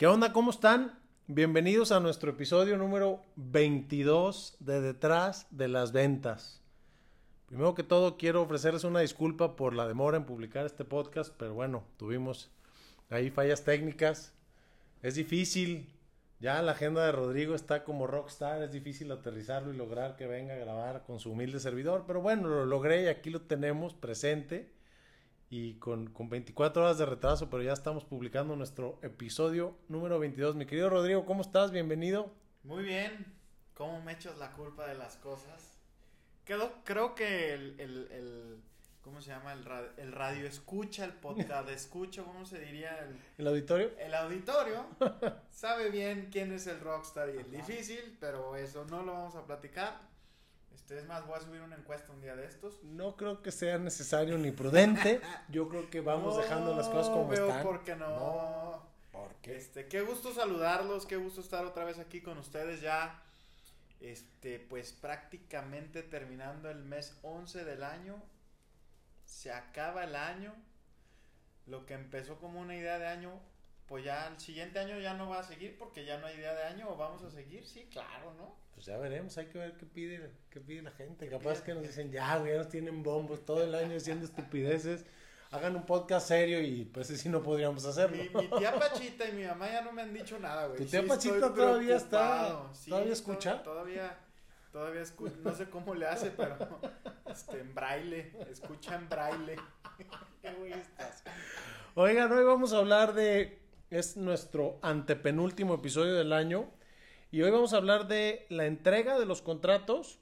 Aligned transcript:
¿Qué 0.00 0.06
onda? 0.06 0.32
¿Cómo 0.32 0.50
están? 0.50 0.98
Bienvenidos 1.26 1.92
a 1.92 2.00
nuestro 2.00 2.30
episodio 2.30 2.78
número 2.78 3.22
22 3.36 4.56
de 4.58 4.80
Detrás 4.80 5.46
de 5.50 5.68
las 5.68 5.92
Ventas. 5.92 6.62
Primero 7.44 7.74
que 7.74 7.82
todo, 7.82 8.16
quiero 8.16 8.40
ofrecerles 8.40 8.84
una 8.84 9.00
disculpa 9.00 9.56
por 9.56 9.74
la 9.74 9.86
demora 9.86 10.16
en 10.16 10.24
publicar 10.24 10.64
este 10.64 10.86
podcast, 10.86 11.34
pero 11.36 11.52
bueno, 11.52 11.84
tuvimos 11.98 12.50
ahí 13.10 13.28
fallas 13.28 13.62
técnicas. 13.62 14.32
Es 15.02 15.16
difícil, 15.16 15.92
ya 16.38 16.62
la 16.62 16.72
agenda 16.72 17.04
de 17.04 17.12
Rodrigo 17.12 17.54
está 17.54 17.84
como 17.84 18.06
rockstar, 18.06 18.62
es 18.62 18.72
difícil 18.72 19.12
aterrizarlo 19.12 19.70
y 19.70 19.76
lograr 19.76 20.16
que 20.16 20.26
venga 20.26 20.54
a 20.54 20.56
grabar 20.56 21.02
con 21.02 21.20
su 21.20 21.32
humilde 21.32 21.60
servidor, 21.60 22.04
pero 22.06 22.22
bueno, 22.22 22.48
lo 22.48 22.64
logré 22.64 23.02
y 23.02 23.08
aquí 23.08 23.28
lo 23.28 23.42
tenemos 23.42 23.92
presente 23.92 24.72
y 25.50 25.74
con, 25.74 26.06
con 26.10 26.30
24 26.30 26.82
horas 26.82 26.98
de 26.98 27.06
retraso, 27.06 27.50
pero 27.50 27.64
ya 27.64 27.72
estamos 27.72 28.04
publicando 28.04 28.54
nuestro 28.54 29.00
episodio 29.02 29.76
número 29.88 30.20
22. 30.20 30.54
Mi 30.54 30.64
querido 30.64 30.88
Rodrigo, 30.88 31.26
¿cómo 31.26 31.42
estás? 31.42 31.72
Bienvenido. 31.72 32.32
Muy 32.62 32.84
bien. 32.84 33.26
¿Cómo 33.74 34.00
me 34.00 34.12
echas 34.12 34.38
la 34.38 34.52
culpa 34.52 34.86
de 34.86 34.94
las 34.94 35.16
cosas? 35.16 35.80
Quedó, 36.44 36.72
creo 36.84 37.16
que 37.16 37.52
el, 37.52 37.80
el, 37.80 38.12
el 38.12 38.62
¿cómo 39.02 39.20
se 39.20 39.30
llama? 39.30 39.52
El, 39.52 39.64
radio, 39.64 39.90
el 39.96 40.12
radio 40.12 40.46
escucha, 40.46 41.04
el 41.04 41.14
podcast 41.14 41.68
escucha, 41.70 42.22
¿cómo 42.22 42.44
se 42.46 42.60
diría? 42.60 42.96
El, 43.00 43.18
¿El 43.38 43.48
auditorio? 43.48 43.90
El 43.98 44.14
auditorio 44.14 44.86
sabe 45.50 45.90
bien 45.90 46.28
quién 46.30 46.52
es 46.52 46.68
el 46.68 46.78
rockstar 46.78 47.28
y 47.34 47.38
el 47.38 47.50
difícil, 47.50 48.16
pero 48.20 48.54
eso 48.54 48.84
no 48.84 49.02
lo 49.02 49.14
vamos 49.14 49.34
a 49.34 49.44
platicar. 49.44 50.09
Este, 50.80 50.98
es 50.98 51.06
más, 51.06 51.26
voy 51.26 51.36
a 51.36 51.42
subir 51.42 51.60
una 51.60 51.76
encuesta 51.76 52.10
un 52.10 52.22
día 52.22 52.34
de 52.34 52.46
estos. 52.46 52.82
No 52.82 53.14
creo 53.16 53.42
que 53.42 53.52
sea 53.52 53.78
necesario 53.78 54.38
ni 54.38 54.50
prudente. 54.50 55.20
Yo 55.50 55.68
creo 55.68 55.90
que 55.90 56.00
vamos 56.00 56.36
No 56.36 56.42
dejando 56.42 56.74
las 56.74 56.88
cosas 56.88 57.10
como 57.10 57.28
veo 57.28 57.48
están. 57.48 57.62
por 57.62 57.84
qué 57.84 57.94
no. 57.96 58.82
¿Por 59.12 59.34
qué? 59.42 59.56
Este, 59.56 59.86
qué 59.88 60.00
gusto 60.00 60.32
saludarlos, 60.32 61.04
qué 61.04 61.16
gusto 61.16 61.42
estar 61.42 61.64
otra 61.66 61.84
vez 61.84 61.98
aquí 61.98 62.22
con 62.22 62.38
ustedes 62.38 62.80
ya. 62.80 63.22
Este, 64.00 64.58
pues 64.58 64.92
prácticamente 64.92 66.02
terminando 66.02 66.70
el 66.70 66.82
mes 66.82 67.18
11 67.22 67.64
del 67.64 67.84
año. 67.84 68.16
Se 69.26 69.52
acaba 69.52 70.04
el 70.04 70.16
año. 70.16 70.54
Lo 71.66 71.84
que 71.84 71.92
empezó 71.94 72.38
como 72.38 72.58
una 72.58 72.74
idea 72.74 72.98
de 72.98 73.06
año, 73.06 73.38
pues 73.90 74.04
ya 74.04 74.28
el 74.28 74.38
siguiente 74.38 74.78
año 74.78 75.00
ya 75.00 75.14
no 75.14 75.28
va 75.28 75.40
a 75.40 75.42
seguir 75.42 75.76
porque 75.76 76.04
ya 76.04 76.16
no 76.18 76.26
hay 76.28 76.36
idea 76.36 76.54
de 76.54 76.62
año 76.62 76.88
o 76.90 76.96
vamos 76.96 77.24
a 77.24 77.30
seguir. 77.30 77.66
Sí, 77.66 77.88
claro, 77.90 78.32
¿no? 78.38 78.54
Pues 78.72 78.86
ya 78.86 78.96
veremos, 78.98 79.36
hay 79.36 79.46
que 79.46 79.58
ver 79.58 79.72
qué 79.76 79.84
pide, 79.84 80.30
qué 80.48 80.60
pide 80.60 80.82
la 80.82 80.92
gente. 80.92 81.24
¿Qué 81.28 81.30
Capaz 81.36 81.54
pide? 81.56 81.62
que 81.64 81.74
nos 81.74 81.82
dicen, 81.82 82.12
ya, 82.12 82.36
güey, 82.38 82.52
ya 82.52 82.58
nos 82.58 82.68
tienen 82.68 83.02
bombos 83.02 83.44
todo 83.44 83.64
el 83.64 83.74
año 83.74 83.96
haciendo 83.96 84.24
estupideces. 84.26 85.04
Hagan 85.50 85.74
un 85.74 85.84
podcast 85.86 86.28
serio 86.28 86.62
y 86.62 86.84
pues 86.84 87.08
sí 87.08 87.28
no 87.28 87.42
podríamos 87.42 87.84
hacerlo. 87.84 88.16
Mi, 88.16 88.28
mi 88.28 88.48
tía 88.58 88.78
Pachita 88.78 89.28
y 89.28 89.32
mi 89.32 89.44
mamá 89.44 89.66
ya 89.68 89.82
no 89.82 89.90
me 89.90 90.02
han 90.02 90.14
dicho 90.14 90.38
nada, 90.38 90.66
güey. 90.68 90.78
¿Tu 90.78 90.86
tía 90.86 91.00
Sí 91.02 91.08
Pachita 91.08 91.52
todavía 91.52 91.96
está- 91.96 92.62
todavía 92.88 93.12
escucha? 93.12 93.56
to- 93.64 93.70
Todavía, 93.72 94.16
todavía 94.70 95.00
escucha. 95.02 95.34
No 95.42 95.52
sé 95.52 95.68
cómo 95.68 95.96
le 95.96 96.06
hace, 96.06 96.30
pero 96.30 96.56
este, 97.28 97.58
en 97.58 97.74
braille. 97.74 98.32
Escucha 98.48 98.94
en 98.94 99.08
braille. 99.08 99.56
Qué 100.42 100.52
güey 100.52 100.72
estás. 100.72 101.24
Oigan, 101.96 102.30
hoy 102.30 102.44
vamos 102.44 102.72
a 102.72 102.78
hablar 102.78 103.12
de. 103.14 103.59
Es 103.90 104.16
nuestro 104.16 104.78
antepenúltimo 104.82 105.74
episodio 105.74 106.14
del 106.14 106.32
año. 106.32 106.70
Y 107.32 107.42
hoy 107.42 107.50
vamos 107.50 107.72
a 107.72 107.78
hablar 107.78 108.06
de 108.06 108.46
la 108.48 108.66
entrega 108.66 109.18
de 109.18 109.26
los 109.26 109.42
contratos 109.42 110.20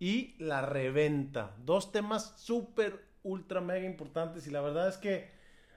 y 0.00 0.34
la 0.38 0.62
reventa. 0.62 1.54
Dos 1.64 1.92
temas 1.92 2.34
súper, 2.38 3.04
ultra, 3.22 3.60
mega 3.60 3.86
importantes. 3.86 4.48
Y 4.48 4.50
la 4.50 4.62
verdad 4.62 4.88
es 4.88 4.96
que 4.96 5.30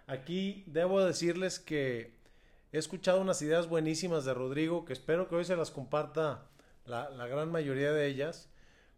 aquí 0.08 0.64
debo 0.66 1.06
decirles 1.06 1.60
que 1.60 2.16
he 2.72 2.80
escuchado 2.80 3.22
unas 3.22 3.40
ideas 3.44 3.70
buenísimas 3.70 4.26
de 4.26 4.34
Rodrigo 4.34 4.84
que 4.84 4.94
espero 4.94 5.28
que 5.28 5.36
hoy 5.36 5.46
se 5.46 5.56
las 5.56 5.70
comparta 5.70 6.48
la, 6.86 7.12
la 7.12 7.28
gran 7.28 7.52
mayoría 7.52 7.92
de 7.92 8.08
ellas. 8.08 8.50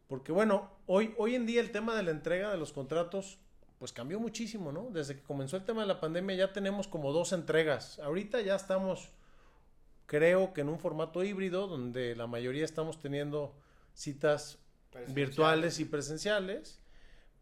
Porque 0.08 0.32
bueno, 0.32 0.72
hoy, 0.86 1.14
hoy 1.18 1.36
en 1.36 1.46
día 1.46 1.60
el 1.60 1.72
tema 1.72 1.94
de 1.94 2.04
la 2.04 2.12
entrega 2.12 2.52
de 2.52 2.58
los 2.58 2.72
contratos 2.72 3.40
pues 3.84 3.92
cambió 3.92 4.18
muchísimo, 4.18 4.72
¿no? 4.72 4.92
Desde 4.92 5.18
que 5.18 5.24
comenzó 5.24 5.58
el 5.58 5.66
tema 5.66 5.82
de 5.82 5.90
la 5.90 6.00
pandemia 6.00 6.38
ya 6.38 6.54
tenemos 6.54 6.88
como 6.88 7.12
dos 7.12 7.34
entregas. 7.34 8.00
Ahorita 8.00 8.40
ya 8.40 8.56
estamos, 8.56 9.10
creo 10.06 10.54
que 10.54 10.62
en 10.62 10.70
un 10.70 10.80
formato 10.80 11.22
híbrido, 11.22 11.68
donde 11.68 12.16
la 12.16 12.26
mayoría 12.26 12.64
estamos 12.64 13.02
teniendo 13.02 13.54
citas 13.94 14.58
virtuales 15.10 15.82
y 15.82 15.84
presenciales, 15.84 16.80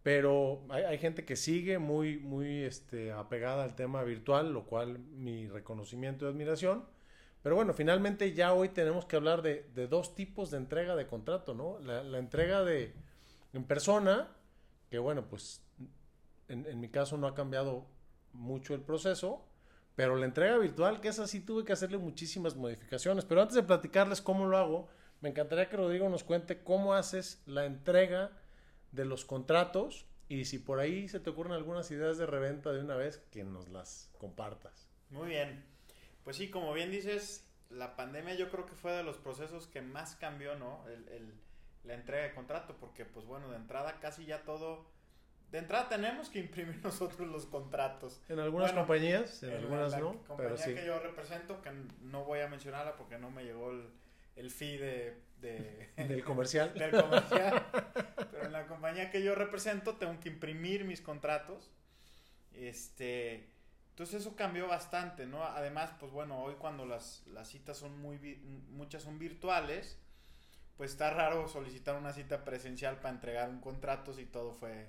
pero 0.02 0.64
hay, 0.70 0.82
hay 0.82 0.98
gente 0.98 1.26
que 1.26 1.36
sigue 1.36 1.78
muy, 1.78 2.18
muy 2.18 2.64
este, 2.64 3.12
apegada 3.12 3.64
al 3.64 3.76
tema 3.76 4.04
virtual, 4.04 4.52
lo 4.52 4.66
cual 4.66 4.98
mi 4.98 5.48
reconocimiento 5.48 6.26
y 6.26 6.30
admiración. 6.30 6.86
Pero 7.44 7.54
bueno, 7.54 7.76
finalmente 7.76 8.34
ya 8.34 8.54
hoy 8.54 8.70
tenemos 8.70 9.06
que 9.06 9.16
hablar 9.16 9.44
de, 9.44 9.70
de 9.76 9.88
dos 9.88 10.16
tipos 10.16 10.50
de 10.50 10.58
entrega 10.58 10.96
de 10.96 11.06
contrato, 11.06 11.54
¿no? 11.54 11.78
La, 11.82 12.02
la 12.02 12.18
entrega 12.18 12.64
de 12.64 12.96
en 13.54 13.64
persona, 13.64 14.28
que 14.90 14.98
bueno, 14.98 15.28
pues 15.30 15.62
en, 16.52 16.80
mi 16.80 16.90
caso 16.90 17.18
no 17.18 17.28
ha 17.28 17.34
cambiado 17.36 17.86
mucho 18.34 18.74
el 18.74 18.82
proceso, 18.82 19.46
pero 19.96 20.16
la 20.16 20.26
entrega 20.26 20.58
virtual, 20.58 21.02
que 21.02 21.10
es 21.10 21.20
así, 21.20 21.42
tuve 21.42 21.66
que 21.66 21.74
hacerle 21.74 21.98
muchísimas 21.98 22.56
modificaciones. 22.56 23.26
Pero 23.26 23.42
antes 23.42 23.56
de 23.56 23.64
platicarles 23.64 24.22
cómo 24.22 24.48
lo 24.48 24.58
hago, 24.58 24.88
me 25.22 25.30
encantaría 25.30 25.70
que 25.70 25.78
Rodrigo 25.78 26.10
nos 26.10 26.24
cuente 26.24 26.64
cómo 26.64 26.94
haces 26.94 27.42
la 27.46 27.66
entrega 27.66 28.32
de 28.92 29.06
los 29.06 29.26
contratos 29.26 30.06
y 30.30 30.46
si 30.46 30.60
por 30.60 30.80
ahí 30.80 31.08
se 31.10 31.20
te 31.20 31.30
ocurren 31.30 31.54
algunas 31.54 31.92
ideas 31.92 32.18
de 32.18 32.26
reventa 32.26 32.72
de 32.72 32.80
una 32.80 32.96
vez, 32.96 33.18
que 33.32 33.44
nos 33.44 33.68
las 33.68 34.10
compartas. 34.18 34.90
Muy 35.10 35.28
bien. 35.28 35.66
Pues 36.24 36.38
sí, 36.38 36.50
como 36.50 36.74
bien 36.74 36.90
dices, 36.90 37.48
la 37.70 37.96
pandemia 37.96 38.36
yo 38.36 38.50
creo 38.50 38.66
que 38.66 38.76
fue 38.76 38.94
de 38.94 39.04
los 39.04 39.18
procesos 39.18 39.68
que 39.68 39.82
más 39.82 40.16
cambió, 40.16 40.56
¿no? 40.56 40.88
El, 40.88 41.08
el- 41.10 41.34
la 41.84 41.96
entrega 41.96 42.24
de 42.24 42.34
contrato, 42.36 42.78
porque 42.80 43.06
pues 43.06 43.26
bueno, 43.26 43.50
de 43.50 43.56
entrada 43.58 44.00
casi 44.00 44.26
ya 44.26 44.44
todo... 44.44 44.86
De 45.52 45.58
entrada 45.60 45.90
tenemos 45.90 46.30
que 46.30 46.40
imprimir 46.40 46.80
nosotros 46.84 47.28
los 47.28 47.46
contratos. 47.46 48.22
En 48.30 48.40
algunas 48.40 48.70
Bueno, 48.72 48.88
compañías, 48.88 49.44
en 49.44 49.52
En 49.52 49.58
algunas 49.58 49.92
la 49.92 50.00
no, 50.00 50.12
compañía 50.24 50.36
pero 50.38 50.58
sí. 50.58 50.74
que 50.74 50.86
yo 50.86 51.00
represento, 51.00 51.62
que 51.62 51.72
no 52.02 52.24
voy 52.24 52.40
a 52.40 52.48
mencionarla 52.48 52.96
porque 52.96 53.18
no 53.18 53.30
me 53.32 53.44
llegó 53.44 53.72
el, 53.72 53.90
el 54.38 54.50
fee 54.50 54.78
de, 54.78 55.18
de- 55.42 55.90
Del 55.98 56.24
comercial. 56.24 56.74
del 56.76 56.92
comercial. 56.92 57.66
Pero 58.32 58.46
en 58.46 58.52
la 58.54 58.66
compañía 58.68 59.12
que 59.12 59.22
yo 59.24 59.36
represento 59.36 59.96
tengo 59.98 60.20
que 60.20 60.30
imprimir 60.30 60.86
mis 60.86 61.02
contratos. 61.02 61.70
Este, 62.54 63.50
entonces 63.92 64.22
eso 64.22 64.36
cambió 64.36 64.68
bastante, 64.68 65.26
¿no? 65.26 65.44
Además, 65.44 65.92
pues 66.00 66.12
bueno, 66.12 66.42
hoy 66.44 66.56
cuando 66.56 66.86
las, 66.86 67.26
las 67.28 67.48
citas 67.50 67.78
son 67.78 67.98
muy 68.00 68.18
vi- 68.18 68.38
muchas 68.70 69.04
son 69.04 69.20
virtuales, 69.20 69.98
pues 70.78 70.92
está 70.92 71.12
raro 71.12 71.48
solicitar 71.48 71.96
una 71.96 72.12
cita 72.14 72.44
presencial 72.44 72.98
para 72.98 73.14
entregar 73.16 73.50
un 73.50 73.60
contrato 73.62 74.14
si 74.14 74.26
todo 74.26 74.52
fue, 74.54 74.88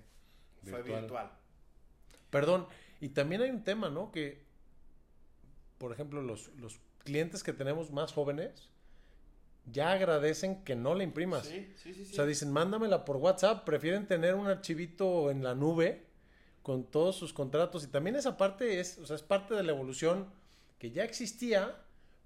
fue 0.62 0.82
Virtual. 0.82 1.30
Perdón, 2.30 2.66
y 3.00 3.10
también 3.10 3.42
hay 3.42 3.50
un 3.50 3.64
tema, 3.64 3.90
¿no? 3.90 4.10
Que, 4.10 4.42
por 5.78 5.92
ejemplo, 5.92 6.22
los, 6.22 6.48
los 6.56 6.80
clientes 7.04 7.42
que 7.42 7.52
tenemos 7.52 7.90
más 7.90 8.12
jóvenes 8.12 8.70
ya 9.66 9.92
agradecen 9.92 10.64
que 10.64 10.74
no 10.74 10.94
la 10.94 11.04
imprimas. 11.04 11.46
Sí, 11.46 11.72
sí, 11.76 11.94
sí. 11.94 12.04
sí. 12.04 12.12
O 12.12 12.14
sea, 12.14 12.26
dicen, 12.26 12.52
mándamela 12.52 13.04
por 13.04 13.16
WhatsApp, 13.16 13.64
prefieren 13.64 14.06
tener 14.06 14.34
un 14.34 14.46
archivito 14.46 15.30
en 15.30 15.42
la 15.42 15.54
nube 15.54 16.06
con 16.62 16.84
todos 16.84 17.16
sus 17.16 17.32
contratos. 17.32 17.84
Y 17.84 17.88
también 17.88 18.16
esa 18.16 18.36
parte 18.36 18.80
es, 18.80 18.98
o 18.98 19.06
sea, 19.06 19.16
es 19.16 19.22
parte 19.22 19.54
de 19.54 19.62
la 19.62 19.72
evolución 19.72 20.28
que 20.78 20.90
ya 20.90 21.04
existía, 21.04 21.76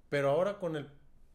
pero 0.09 0.29
ahora 0.29 0.57
con 0.57 0.75
el 0.75 0.87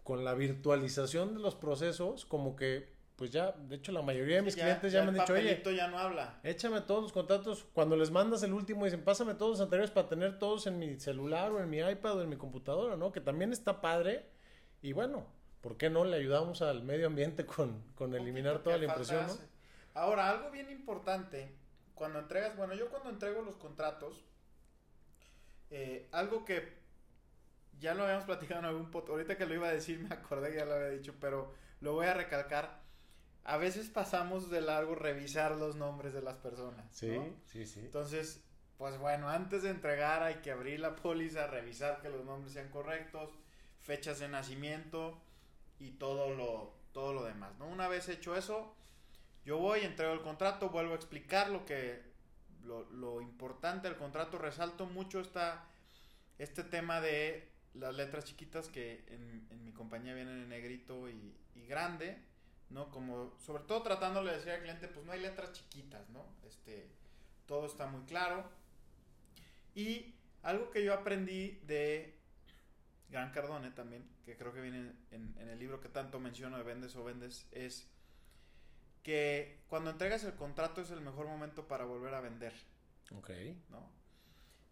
con 0.02 0.24
la 0.24 0.34
virtualización 0.34 1.34
de 1.34 1.40
los 1.40 1.54
procesos, 1.54 2.24
como 2.24 2.56
que, 2.56 2.88
pues 3.22 3.30
ya, 3.30 3.52
de 3.52 3.76
hecho, 3.76 3.92
la 3.92 4.02
mayoría 4.02 4.34
de 4.34 4.40
Sí, 4.40 4.44
mis 4.46 4.56
clientes 4.56 4.92
ya, 4.92 5.02
me 5.02 5.10
han 5.10 5.14
dicho, 5.14 5.32
oye, 5.32 5.62
ya 5.76 5.86
no 5.86 5.96
habla. 5.96 6.40
Échame 6.42 6.80
todos 6.80 7.04
los 7.04 7.12
contratos. 7.12 7.64
Cuando 7.72 7.94
les 7.94 8.10
mandas 8.10 8.42
el 8.42 8.52
último, 8.52 8.84
dicen, 8.84 9.04
pásame 9.04 9.34
todos 9.34 9.52
los 9.52 9.60
anteriores 9.60 9.92
para 9.92 10.08
tener 10.08 10.40
todos 10.40 10.66
en 10.66 10.80
mi 10.80 10.98
celular 10.98 11.52
o 11.52 11.60
en 11.60 11.70
mi 11.70 11.78
iPad 11.78 12.16
o 12.16 12.22
en 12.22 12.28
mi 12.28 12.36
computadora, 12.36 12.96
¿no? 12.96 13.12
Que 13.12 13.20
también 13.20 13.52
está 13.52 13.80
padre. 13.80 14.26
Y 14.80 14.92
bueno, 14.92 15.24
¿por 15.60 15.76
qué 15.76 15.88
no 15.88 16.04
le 16.04 16.16
ayudamos 16.16 16.62
al 16.62 16.82
medio 16.82 17.06
ambiente 17.06 17.46
con, 17.46 17.84
con 17.94 18.12
eliminar 18.12 18.58
toda 18.64 18.76
la 18.76 18.86
impresión, 18.86 19.24
¿no? 19.24 19.34
Ahora, 19.94 20.28
algo 20.28 20.50
bien 20.50 20.68
importante, 20.68 21.54
cuando 21.94 22.18
entregas, 22.18 22.56
bueno, 22.56 22.74
yo 22.74 22.90
cuando 22.90 23.08
entrego 23.08 23.42
los 23.42 23.54
contratos, 23.54 24.24
eh, 25.70 26.08
algo 26.10 26.44
que 26.44 26.76
ya 27.78 27.94
lo 27.94 28.02
habíamos 28.02 28.24
platicado 28.24 28.58
en 28.58 28.66
algún 28.66 28.90
podcast, 28.90 29.10
ahorita 29.10 29.38
que 29.38 29.46
lo 29.46 29.54
iba 29.54 29.68
a 29.68 29.72
decir 29.72 30.00
me 30.08 30.12
acordé 30.12 30.50
que 30.50 30.56
ya 30.56 30.64
lo 30.64 30.74
había 30.74 30.88
dicho, 30.88 31.14
pero 31.20 31.54
lo 31.80 31.92
voy 31.92 32.06
a 32.06 32.14
recalcar. 32.14 32.81
A 33.44 33.56
veces 33.56 33.88
pasamos 33.88 34.50
de 34.50 34.60
largo 34.60 34.94
revisar 34.94 35.56
los 35.56 35.76
nombres 35.76 36.12
de 36.12 36.22
las 36.22 36.36
personas. 36.36 36.86
Sí, 36.92 37.10
¿no? 37.10 37.26
sí, 37.44 37.66
sí. 37.66 37.80
Entonces, 37.80 38.42
pues 38.78 38.98
bueno, 38.98 39.28
antes 39.28 39.62
de 39.62 39.70
entregar 39.70 40.22
hay 40.22 40.36
que 40.36 40.50
abrir 40.50 40.80
la 40.80 40.96
póliza, 40.96 41.46
revisar 41.46 42.00
que 42.00 42.08
los 42.08 42.24
nombres 42.24 42.52
sean 42.52 42.68
correctos, 42.68 43.30
fechas 43.80 44.20
de 44.20 44.28
nacimiento 44.28 45.20
y 45.78 45.92
todo 45.92 46.34
lo, 46.34 46.74
todo 46.92 47.12
lo 47.12 47.24
demás, 47.24 47.56
¿no? 47.58 47.66
Una 47.66 47.88
vez 47.88 48.08
hecho 48.08 48.36
eso, 48.36 48.74
yo 49.44 49.58
voy, 49.58 49.80
entrego 49.80 50.12
el 50.12 50.22
contrato, 50.22 50.70
vuelvo 50.70 50.92
a 50.92 50.96
explicar 50.96 51.50
lo 51.50 51.66
que, 51.66 52.02
lo, 52.64 52.88
lo 52.90 53.20
importante 53.20 53.88
del 53.88 53.96
contrato, 53.96 54.38
resalto 54.38 54.86
mucho 54.86 55.20
esta, 55.20 55.64
este 56.38 56.62
tema 56.62 57.00
de 57.00 57.50
las 57.74 57.94
letras 57.94 58.24
chiquitas 58.24 58.68
que 58.68 59.04
en, 59.08 59.46
en 59.50 59.64
mi 59.64 59.72
compañía 59.72 60.14
vienen 60.14 60.42
en 60.42 60.48
negrito 60.48 61.08
y, 61.08 61.34
y, 61.54 61.66
grande, 61.66 62.18
¿no? 62.72 62.90
Como, 62.90 63.38
sobre 63.38 63.64
todo 63.64 63.82
tratándole 63.82 64.30
de 64.30 64.36
decir 64.38 64.52
al 64.52 64.60
cliente, 64.60 64.88
pues 64.88 65.04
no 65.06 65.12
hay 65.12 65.20
letras 65.20 65.52
chiquitas, 65.52 66.08
¿no? 66.10 66.24
Este, 66.44 66.90
todo 67.46 67.66
está 67.66 67.86
muy 67.86 68.02
claro. 68.02 68.44
Y 69.74 70.14
algo 70.42 70.70
que 70.70 70.84
yo 70.84 70.94
aprendí 70.94 71.60
de 71.66 72.18
Gran 73.10 73.30
Cardone 73.30 73.70
también, 73.70 74.08
que 74.24 74.36
creo 74.36 74.52
que 74.52 74.60
viene 74.60 74.92
en, 75.10 75.34
en 75.38 75.48
el 75.48 75.58
libro 75.58 75.80
que 75.80 75.88
tanto 75.88 76.18
menciono 76.18 76.56
de 76.56 76.64
Vendes 76.64 76.96
o 76.96 77.04
Vendes, 77.04 77.46
es 77.52 77.88
que 79.02 79.60
cuando 79.68 79.90
entregas 79.90 80.24
el 80.24 80.34
contrato 80.34 80.80
es 80.80 80.90
el 80.90 81.00
mejor 81.00 81.26
momento 81.26 81.66
para 81.66 81.84
volver 81.84 82.14
a 82.14 82.20
vender. 82.20 82.52
Ok. 83.16 83.30
¿No? 83.70 84.02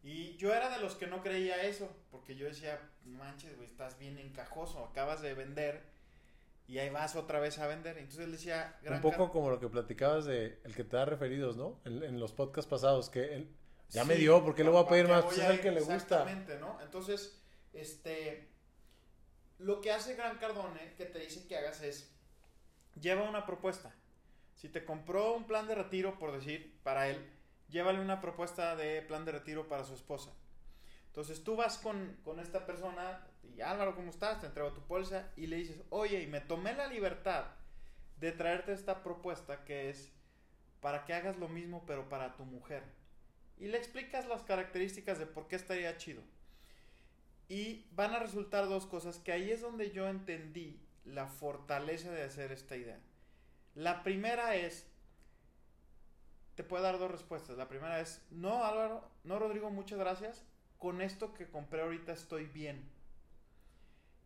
Y 0.02 0.37
yo 0.37 0.55
era 0.55 0.70
de 0.70 0.81
los 0.81 0.94
que 0.94 1.06
no 1.06 1.23
creía 1.23 1.62
eso, 1.62 1.94
porque 2.11 2.35
yo 2.35 2.47
decía, 2.47 2.81
manches, 3.05 3.55
güey, 3.56 3.69
estás 3.69 3.99
bien 3.99 4.19
encajoso, 4.19 4.82
acabas 4.85 5.20
de 5.20 5.35
vender 5.35 5.89
y 6.70 6.78
ahí 6.78 6.88
vas 6.88 7.17
otra 7.17 7.40
vez 7.40 7.58
a 7.58 7.67
vender. 7.67 7.99
Entonces 7.99 8.26
le 8.26 8.32
decía... 8.32 8.78
Un 8.88 9.00
poco 9.00 9.32
como 9.32 9.50
lo 9.50 9.58
que 9.58 9.67
platicabas 9.67 10.25
de 10.25 10.61
el 10.62 10.72
que 10.72 10.84
te 10.84 10.96
da 10.96 11.05
referidos, 11.05 11.56
¿no? 11.56 11.81
En, 11.84 12.00
en 12.05 12.20
los 12.20 12.32
podcasts 12.32 12.70
pasados, 12.70 13.11
que 13.11 13.34
él, 13.34 13.56
ya 13.88 14.02
sí, 14.02 14.08
me 14.08 14.14
dio, 14.14 14.44
porque 14.44 14.62
le 14.62 14.70
voy 14.70 14.84
a 14.84 14.87
pedir 14.87 15.08
más? 15.08 15.25
Pues 15.25 15.38
es 15.38 15.50
el 15.50 15.61
que 15.61 15.72
le 15.72 15.81
gusta. 15.81 15.96
Exactamente, 15.96 16.58
¿no? 16.58 16.81
Entonces, 16.81 17.43
este... 17.72 18.49
Lo 19.58 19.81
que 19.81 19.90
hace 19.90 20.14
Gran 20.14 20.38
Cardone, 20.38 20.94
que 20.96 21.06
te 21.06 21.19
dice 21.19 21.44
que 21.49 21.56
hagas 21.56 21.82
es, 21.82 22.08
lleva 23.00 23.28
una 23.28 23.44
propuesta. 23.46 23.93
Si 24.55 24.69
te 24.69 24.84
compró 24.84 25.34
un 25.34 25.49
plan 25.49 25.66
de 25.66 25.75
retiro, 25.75 26.20
por 26.20 26.31
decir, 26.31 26.78
para 26.84 27.08
él, 27.08 27.28
llévale 27.69 27.99
una 27.99 28.20
propuesta 28.20 28.76
de 28.76 29.02
plan 29.02 29.25
de 29.25 29.32
retiro 29.32 29.66
para 29.66 29.82
su 29.82 29.94
esposa. 29.94 30.31
Entonces 31.11 31.43
tú 31.43 31.57
vas 31.57 31.77
con, 31.79 32.17
con, 32.25 32.39
esta 32.39 32.67
persona 32.67 33.27
y 33.43 33.61
Álvaro, 33.61 33.97
¿cómo 33.97 34.11
estás? 34.11 34.41
Te 34.41 34.47
entrego 34.47 34.73
tu 34.73 34.81
bolsa 34.83 35.29
y 35.37 35.49
le 35.49 35.57
dices, 35.57 35.83
oye, 35.91 36.23
y 36.23 36.29
me 36.29 36.41
tomé 36.41 36.73
la 36.73 36.87
libertad 36.87 37.47
de 38.21 38.31
traerte 38.31 38.73
esta 38.73 39.03
propuesta 39.03 39.65
que 39.65 39.91
es 39.91 40.12
para 40.81 41.05
que 41.05 41.15
hagas 41.15 41.37
lo 41.37 41.49
mismo 41.49 41.85
pero 41.85 42.09
para 42.09 42.37
tu 42.37 42.45
mujer. 42.45 42.85
Y 43.59 43.67
le 43.67 43.77
explicas 43.77 44.27
las 44.29 44.43
características 44.43 45.19
de 45.19 45.27
por 45.27 45.49
qué 45.49 45.57
estaría 45.57 45.97
chido. 45.97 46.23
Y 47.49 47.87
van 47.91 48.15
a 48.15 48.21
resultar 48.21 48.69
dos 48.69 48.87
cosas 48.87 49.19
que 49.19 49.33
ahí 49.33 49.51
es 49.51 49.61
donde 49.61 49.91
yo 49.91 50.09
entendí 50.09 50.81
la 51.05 51.27
fortaleza 51.27 52.12
de 52.12 52.23
hacer 52.23 52.53
esta 52.53 52.77
idea. 52.77 53.01
La 53.75 54.03
primera 54.03 54.55
es, 54.55 54.87
te 56.55 56.62
puedo 56.62 56.83
dar 56.83 56.99
dos 56.99 57.11
respuestas. 57.11 57.57
La 57.57 57.69
primera 57.69 58.01
es, 58.01 58.23
no 58.31 58.65
Álvaro, 58.65 59.11
no 59.25 59.39
Rodrigo, 59.39 59.71
muchas 59.71 59.99
gracias. 59.99 60.45
Con 60.81 61.00
esto 61.00 61.32
que 61.32 61.49
compré 61.49 61.82
ahorita 61.82 62.12
estoy 62.12 62.47
bien. 62.47 62.91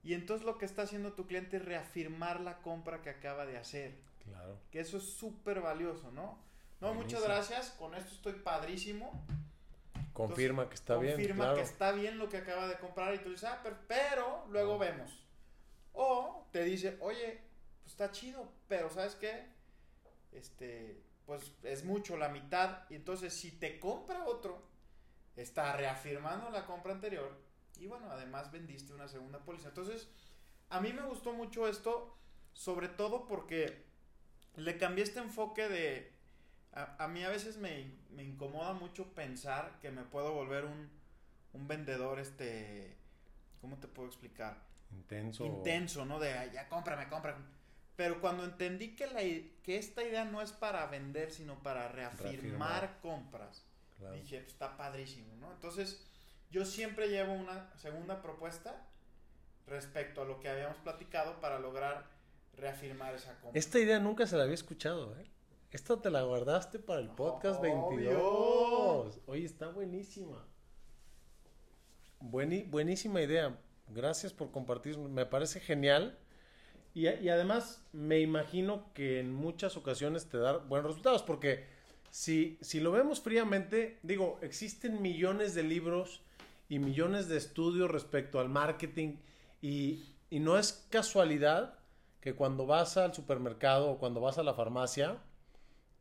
Y 0.02 0.14
entonces 0.14 0.46
lo 0.46 0.56
que 0.56 0.64
está 0.64 0.82
haciendo 0.82 1.12
tu 1.12 1.26
cliente 1.26 1.58
es 1.58 1.64
reafirmar 1.64 2.40
la 2.40 2.62
compra 2.62 3.02
que 3.02 3.10
acaba 3.10 3.44
de 3.44 3.58
hacer. 3.58 3.94
Claro. 4.24 4.58
Que 4.70 4.80
eso 4.80 4.96
es 4.96 5.04
súper 5.04 5.60
valioso, 5.60 6.10
¿no? 6.12 6.38
No, 6.80 6.88
Buenísimo. 6.88 7.02
muchas 7.02 7.22
gracias, 7.24 7.70
con 7.70 7.94
esto 7.94 8.14
estoy 8.14 8.34
padrísimo. 8.34 9.26
Confirma 10.14 10.62
entonces, 10.62 10.68
que 10.68 10.74
está 10.74 10.94
confirma 10.94 11.16
bien. 11.16 11.28
Confirma 11.28 11.44
claro. 11.44 11.56
que 11.56 11.62
está 11.62 11.92
bien 11.92 12.18
lo 12.18 12.28
que 12.28 12.36
acaba 12.36 12.68
de 12.68 12.78
comprar 12.78 13.14
y 13.14 13.18
tú 13.18 13.30
dices, 13.30 13.48
ah, 13.50 13.60
pero, 13.62 13.76
pero 13.88 14.46
luego 14.48 14.74
no. 14.74 14.78
vemos. 14.78 15.26
O 15.92 16.46
te 16.52 16.62
dice, 16.62 16.96
oye, 17.00 17.40
pues 17.82 17.92
está 17.92 18.12
chido, 18.12 18.48
pero 18.68 18.90
¿sabes 18.90 19.16
qué? 19.16 19.46
Este, 20.32 21.02
pues 21.26 21.52
es 21.64 21.84
mucho, 21.84 22.16
la 22.16 22.28
mitad. 22.28 22.88
Y 22.90 22.94
entonces 22.94 23.34
si 23.34 23.50
te 23.50 23.80
compra 23.80 24.24
otro, 24.24 24.63
está 25.36 25.76
reafirmando 25.76 26.50
la 26.50 26.66
compra 26.66 26.92
anterior. 26.92 27.36
Y 27.78 27.86
bueno, 27.86 28.10
además 28.10 28.52
vendiste 28.52 28.92
una 28.92 29.08
segunda 29.08 29.40
póliza. 29.40 29.68
Entonces, 29.68 30.08
a 30.70 30.80
mí 30.80 30.92
me 30.92 31.02
gustó 31.02 31.32
mucho 31.32 31.68
esto, 31.68 32.16
sobre 32.52 32.88
todo 32.88 33.26
porque 33.26 33.84
le 34.56 34.78
cambié 34.78 35.04
este 35.04 35.20
enfoque 35.20 35.68
de... 35.68 36.12
A, 36.72 37.04
a 37.04 37.08
mí 37.08 37.22
a 37.22 37.28
veces 37.28 37.56
me, 37.56 37.92
me, 38.10 38.24
incomoda 38.24 38.72
mucho 38.72 39.14
pensar 39.14 39.78
que 39.80 39.90
me 39.90 40.02
puedo 40.02 40.32
volver 40.32 40.64
un, 40.64 40.90
un 41.52 41.68
vendedor, 41.68 42.18
este... 42.18 42.96
¿Cómo 43.60 43.76
te 43.78 43.88
puedo 43.88 44.08
explicar? 44.08 44.58
Intenso. 44.92 45.46
Intenso, 45.46 46.04
¿no? 46.04 46.18
De, 46.18 46.28
ya 46.52 46.68
cómprame, 46.68 47.08
cómprame. 47.08 47.44
Pero 47.96 48.20
cuando 48.20 48.44
entendí 48.44 48.96
que, 48.96 49.06
la, 49.06 49.20
que 49.20 49.78
esta 49.78 50.02
idea 50.02 50.24
no 50.24 50.42
es 50.42 50.52
para 50.52 50.86
vender, 50.86 51.30
sino 51.30 51.62
para 51.62 51.88
reafirmar, 51.88 52.32
reafirmar. 52.32 53.00
compras, 53.00 53.63
claro. 53.98 54.14
dije, 54.14 54.38
pues, 54.40 54.52
está 54.52 54.76
padrísimo, 54.76 55.34
¿no? 55.36 55.52
Entonces, 55.52 56.04
yo 56.50 56.64
siempre 56.64 57.08
llevo 57.08 57.32
una 57.32 57.72
segunda 57.76 58.22
propuesta 58.22 58.86
respecto 59.66 60.22
a 60.22 60.24
lo 60.24 60.40
que 60.40 60.48
habíamos 60.48 60.76
platicado 60.78 61.40
para 61.40 61.58
lograr 61.58 62.06
reafirmar 62.56 63.14
esa 63.14 63.38
compra. 63.40 63.58
Esta 63.58 63.78
idea 63.78 63.98
nunca 63.98 64.26
se 64.26 64.36
la 64.36 64.44
había 64.44 64.54
escuchado, 64.54 65.16
¿eh? 65.18 65.24
Esta 65.70 66.00
te 66.00 66.08
la 66.08 66.22
guardaste 66.22 66.78
para 66.78 67.00
el 67.00 67.08
podcast 67.08 67.58
Obvio. 67.58 67.88
22. 67.88 69.20
Oye, 69.26 69.44
está 69.44 69.70
buenísima. 69.70 70.46
Buení, 72.20 72.62
buenísima 72.62 73.20
idea. 73.20 73.58
Gracias 73.88 74.32
por 74.32 74.52
compartir. 74.52 74.96
Me 74.98 75.26
parece 75.26 75.58
genial. 75.58 76.16
Y, 76.94 77.08
y, 77.08 77.28
además 77.28 77.84
me 77.92 78.20
imagino 78.20 78.92
que 78.94 79.18
en 79.18 79.32
muchas 79.34 79.76
ocasiones 79.76 80.28
te 80.28 80.38
da 80.38 80.58
buenos 80.58 80.86
resultados, 80.92 81.24
porque 81.24 81.66
si, 82.14 82.58
si 82.60 82.78
lo 82.78 82.92
vemos 82.92 83.20
fríamente, 83.20 83.98
digo, 84.04 84.38
existen 84.40 85.02
millones 85.02 85.52
de 85.52 85.64
libros 85.64 86.22
y 86.68 86.78
millones 86.78 87.26
de 87.26 87.36
estudios 87.36 87.90
respecto 87.90 88.38
al 88.38 88.48
marketing 88.48 89.16
y, 89.60 90.14
y 90.30 90.38
no 90.38 90.56
es 90.56 90.86
casualidad 90.90 91.76
que 92.20 92.36
cuando 92.36 92.66
vas 92.66 92.96
al 92.98 93.14
supermercado 93.14 93.90
o 93.90 93.98
cuando 93.98 94.20
vas 94.20 94.38
a 94.38 94.44
la 94.44 94.54
farmacia, 94.54 95.18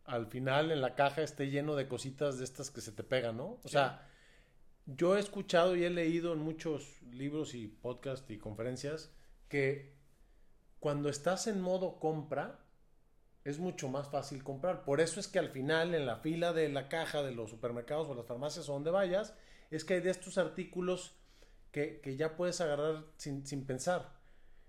al 0.06 0.28
final 0.28 0.72
en 0.72 0.82
la 0.82 0.94
caja 0.94 1.24
esté 1.24 1.50
lleno 1.50 1.76
de 1.76 1.88
cositas 1.88 2.38
de 2.38 2.44
estas 2.44 2.70
que 2.70 2.82
se 2.82 2.92
te 2.92 3.02
pegan, 3.02 3.38
¿no? 3.38 3.46
O 3.46 3.62
sí. 3.64 3.70
sea, 3.70 4.08
yo 4.86 5.18
he 5.18 5.20
escuchado 5.20 5.76
y 5.76 5.84
he 5.84 5.90
leído 5.90 6.34
en 6.34 6.40
muchos 6.42 7.02
libros 7.12 7.56
y 7.56 7.68
podcasts 7.68 8.30
y 8.30 8.38
conferencias 8.38 9.12
que 9.50 9.96
cuando 10.80 11.10
estás 11.10 11.48
en 11.48 11.60
modo 11.60 12.00
compra, 12.00 12.63
es 13.46 13.60
mucho 13.60 13.90
más 13.90 14.10
fácil 14.10 14.44
comprar. 14.44 14.84
Por 14.86 15.02
eso 15.02 15.20
es 15.20 15.28
que 15.28 15.40
al 15.40 15.50
final, 15.50 15.94
en 15.94 16.06
la 16.06 16.18
fila 16.18 16.54
de 16.54 16.70
la 16.70 16.90
caja 16.90 17.24
de 17.24 17.34
los 17.34 17.50
supermercados 17.50 18.08
o 18.08 18.16
las 18.16 18.26
farmacias 18.26 18.70
o 18.70 18.74
donde 18.74 18.92
vayas, 18.92 19.36
es 19.72 19.84
que 19.84 19.96
hay 19.96 20.02
de 20.02 20.12
estos 20.12 20.38
artículos 20.38 21.16
que, 21.72 22.00
que 22.02 22.16
ya 22.16 22.36
puedes 22.36 22.62
agarrar 22.62 23.06
sin, 23.18 23.46
sin, 23.46 23.66
pensar. 23.66 24.14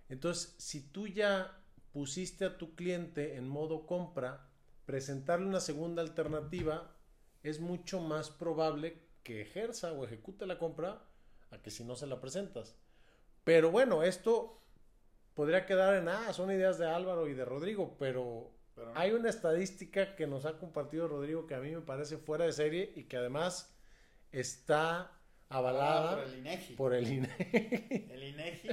Entonces, 0.09 0.55
si 0.59 0.81
tú 0.81 1.07
ya 1.07 1.59
pusiste 1.93 2.45
a 2.45 2.59
tu 2.59 2.75
cliente 2.75 3.37
en 3.37 3.49
modo 3.49 3.87
compra, 3.87 4.49
presentarle 4.87 5.47
una 5.47 5.61
segunda 5.61 6.03
alternativa 6.03 6.95
es 7.43 7.61
mucho 7.61 8.01
más 8.01 8.31
probable 8.31 9.03
que 9.23 9.43
ejerza 9.43 9.93
o 9.93 10.05
ejecute 10.05 10.47
la 10.47 10.59
compra 10.59 11.03
a 11.51 11.59
que 11.59 11.71
si 11.71 11.85
no 11.85 11.95
se 11.95 12.07
la 12.07 12.21
presentas. 12.21 12.75
Pero 13.45 13.71
bueno, 13.71 14.03
esto 14.03 14.61
podría 15.35 15.67
quedar 15.67 15.95
en, 15.95 16.09
ah, 16.09 16.33
son 16.33 16.51
ideas 16.51 16.79
de 16.79 16.89
Álvaro 16.89 17.29
y 17.29 17.35
de 17.35 17.45
Rodrigo, 17.45 17.97
pero, 17.99 18.51
pero 18.75 18.93
no. 18.93 18.99
hay 18.99 19.13
una 19.13 19.31
estadística 19.31 20.17
que 20.17 20.27
nos 20.27 20.47
ha 20.47 20.59
compartido 20.59 21.09
Rodrigo 21.09 21.47
que 21.47 21.55
a 21.55 21.61
mí 21.61 21.71
me 21.71 21.81
parece 21.81 22.19
fuera 22.19 22.45
de 22.45 22.53
serie 22.53 22.93
y 22.97 23.05
que 23.05 23.17
además 23.17 23.75
está 24.33 25.13
avalada 25.49 26.13
ah, 26.13 26.15
por 26.17 26.25
el 26.25 26.39
INEGI. 26.39 26.75
Por 26.75 26.95
el 26.95 27.13
INEGI. 27.13 28.07
El 28.11 28.25
INEGI, 28.25 28.69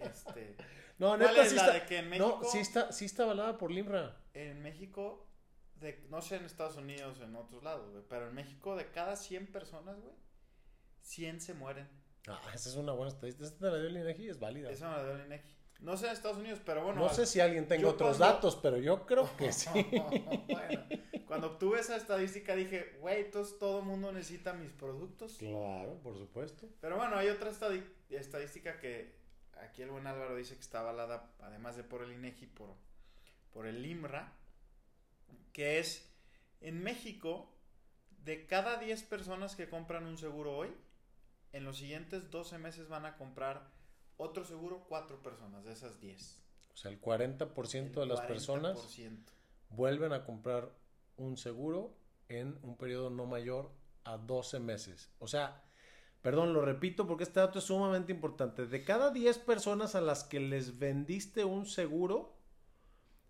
este... 0.00 0.56
No, 0.98 1.16
neta, 1.16 1.44
sí 1.44 1.56
está, 1.56 1.72
de 1.72 1.84
que 1.84 1.98
en 1.98 2.10
México, 2.10 2.38
no, 2.40 2.48
sí 2.48 2.58
está, 2.58 2.92
sí 2.92 3.06
está 3.06 3.24
avalada 3.24 3.58
por 3.58 3.72
LIMRA. 3.72 4.16
En 4.34 4.62
México, 4.62 5.26
de, 5.80 6.06
no 6.10 6.22
sé 6.22 6.36
en 6.36 6.44
Estados 6.44 6.76
Unidos 6.76 7.18
en 7.20 7.34
otros 7.34 7.64
lados, 7.64 7.90
güey, 7.90 8.04
pero 8.08 8.28
en 8.28 8.34
México 8.34 8.76
de 8.76 8.88
cada 8.92 9.16
100 9.16 9.48
personas, 9.48 10.00
güey, 10.00 10.14
100 11.00 11.40
se 11.40 11.54
mueren. 11.54 11.88
Ah, 12.28 12.40
esa 12.54 12.68
es 12.68 12.76
una 12.76 12.92
buena 12.92 13.10
estadística. 13.10 13.44
Esta 13.44 13.66
de 13.66 13.72
la 13.72 13.78
dio 13.78 13.88
el 13.88 13.96
INEGI 13.96 14.28
es 14.28 14.38
válida. 14.38 14.70
Esa 14.70 14.90
me 14.90 14.96
la 14.96 15.04
dio 15.04 15.16
el 15.16 15.26
INEGI. 15.26 15.56
No 15.82 15.96
sé 15.96 16.06
en 16.06 16.12
Estados 16.12 16.38
Unidos, 16.38 16.60
pero 16.64 16.84
bueno. 16.84 17.00
No 17.00 17.08
sé 17.08 17.26
si 17.26 17.40
alguien 17.40 17.66
tenga 17.66 17.88
otros 17.88 18.16
cuando... 18.16 18.34
datos, 18.34 18.56
pero 18.56 18.78
yo 18.78 19.04
creo 19.04 19.28
que 19.36 19.52
sí. 19.52 19.68
bueno, 20.48 20.84
cuando 21.26 21.48
obtuve 21.48 21.80
esa 21.80 21.96
estadística 21.96 22.54
dije, 22.54 22.98
güey, 23.00 23.22
entonces 23.22 23.58
todo 23.58 23.80
el 23.80 23.86
mundo 23.86 24.12
necesita 24.12 24.52
mis 24.52 24.70
productos. 24.70 25.38
Claro, 25.38 25.98
por 26.02 26.16
supuesto. 26.16 26.68
Pero 26.80 26.96
bueno, 26.96 27.16
hay 27.16 27.28
otra 27.28 27.50
estadística 28.10 28.78
que 28.78 29.16
aquí 29.60 29.82
el 29.82 29.90
buen 29.90 30.06
Álvaro 30.06 30.36
dice 30.36 30.54
que 30.54 30.60
está 30.60 30.80
avalada, 30.80 31.32
además 31.40 31.76
de 31.76 31.82
por 31.82 32.02
el 32.02 32.12
INEGI, 32.12 32.46
por, 32.46 32.74
por 33.50 33.66
el 33.66 33.84
IMRA, 33.84 34.32
que 35.52 35.80
es 35.80 36.08
en 36.60 36.80
México, 36.82 37.52
de 38.24 38.46
cada 38.46 38.76
10 38.76 39.02
personas 39.04 39.56
que 39.56 39.68
compran 39.68 40.06
un 40.06 40.18
seguro 40.18 40.56
hoy, 40.56 40.72
en 41.52 41.64
los 41.64 41.78
siguientes 41.78 42.30
12 42.30 42.58
meses 42.58 42.88
van 42.88 43.04
a 43.04 43.16
comprar 43.16 43.71
otro 44.22 44.44
seguro, 44.44 44.84
cuatro 44.88 45.22
personas 45.22 45.64
de 45.64 45.72
esas 45.72 46.00
10. 46.00 46.42
O 46.72 46.76
sea, 46.76 46.90
el 46.90 47.00
40%, 47.00 47.74
el 47.74 47.92
de 47.92 48.06
las 48.06 48.20
40%. 48.20 48.26
personas 48.26 48.98
vuelven 49.68 50.12
a 50.12 50.24
comprar 50.24 50.72
un 51.16 51.36
seguro 51.36 51.94
en 52.28 52.58
un 52.62 52.76
periodo 52.76 53.10
no 53.10 53.26
mayor 53.26 53.70
a 54.04 54.16
12 54.16 54.60
meses. 54.60 55.10
O 55.18 55.26
sea, 55.26 55.62
Perdón, 56.22 56.52
lo 56.52 56.64
repito 56.64 57.08
porque 57.08 57.24
este 57.24 57.40
dato 57.40 57.58
es 57.58 57.64
sumamente 57.64 58.12
importante. 58.12 58.66
De 58.66 58.84
cada 58.84 59.10
10 59.10 59.38
personas 59.38 59.96
a 59.96 60.00
las 60.00 60.22
que 60.22 60.38
les 60.38 60.78
vendiste 60.78 61.44
un 61.44 61.66
seguro, 61.66 62.36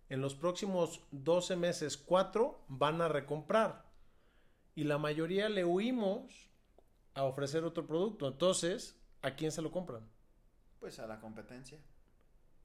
en 0.09 0.21
los 0.21 0.35
próximos 0.35 1.01
12 1.09 1.55
meses, 1.55 1.97
4 1.97 2.65
van 2.67 3.01
a 3.01 3.07
recomprar. 3.07 3.91
Y 4.75 4.83
la 4.83 4.99
mayoría 4.99 5.49
le 5.49 5.65
huimos 5.65 6.51
a 7.15 7.23
ofrecer 7.23 7.63
otro 7.63 7.87
producto. 7.87 8.27
Entonces, 8.27 9.01
¿a 9.23 9.31
quién 9.31 9.51
se 9.51 9.63
lo 9.63 9.71
compran? 9.71 10.07
Pues 10.83 10.99
a 10.99 11.07
la 11.07 11.21
competencia. 11.21 11.79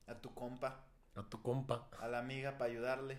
A 0.08 0.20
tu 0.20 0.34
compa. 0.34 0.84
A 1.14 1.22
tu 1.28 1.40
compa. 1.40 1.88
A 2.00 2.08
la 2.08 2.18
amiga 2.18 2.58
para 2.58 2.72
ayudarle. 2.72 3.16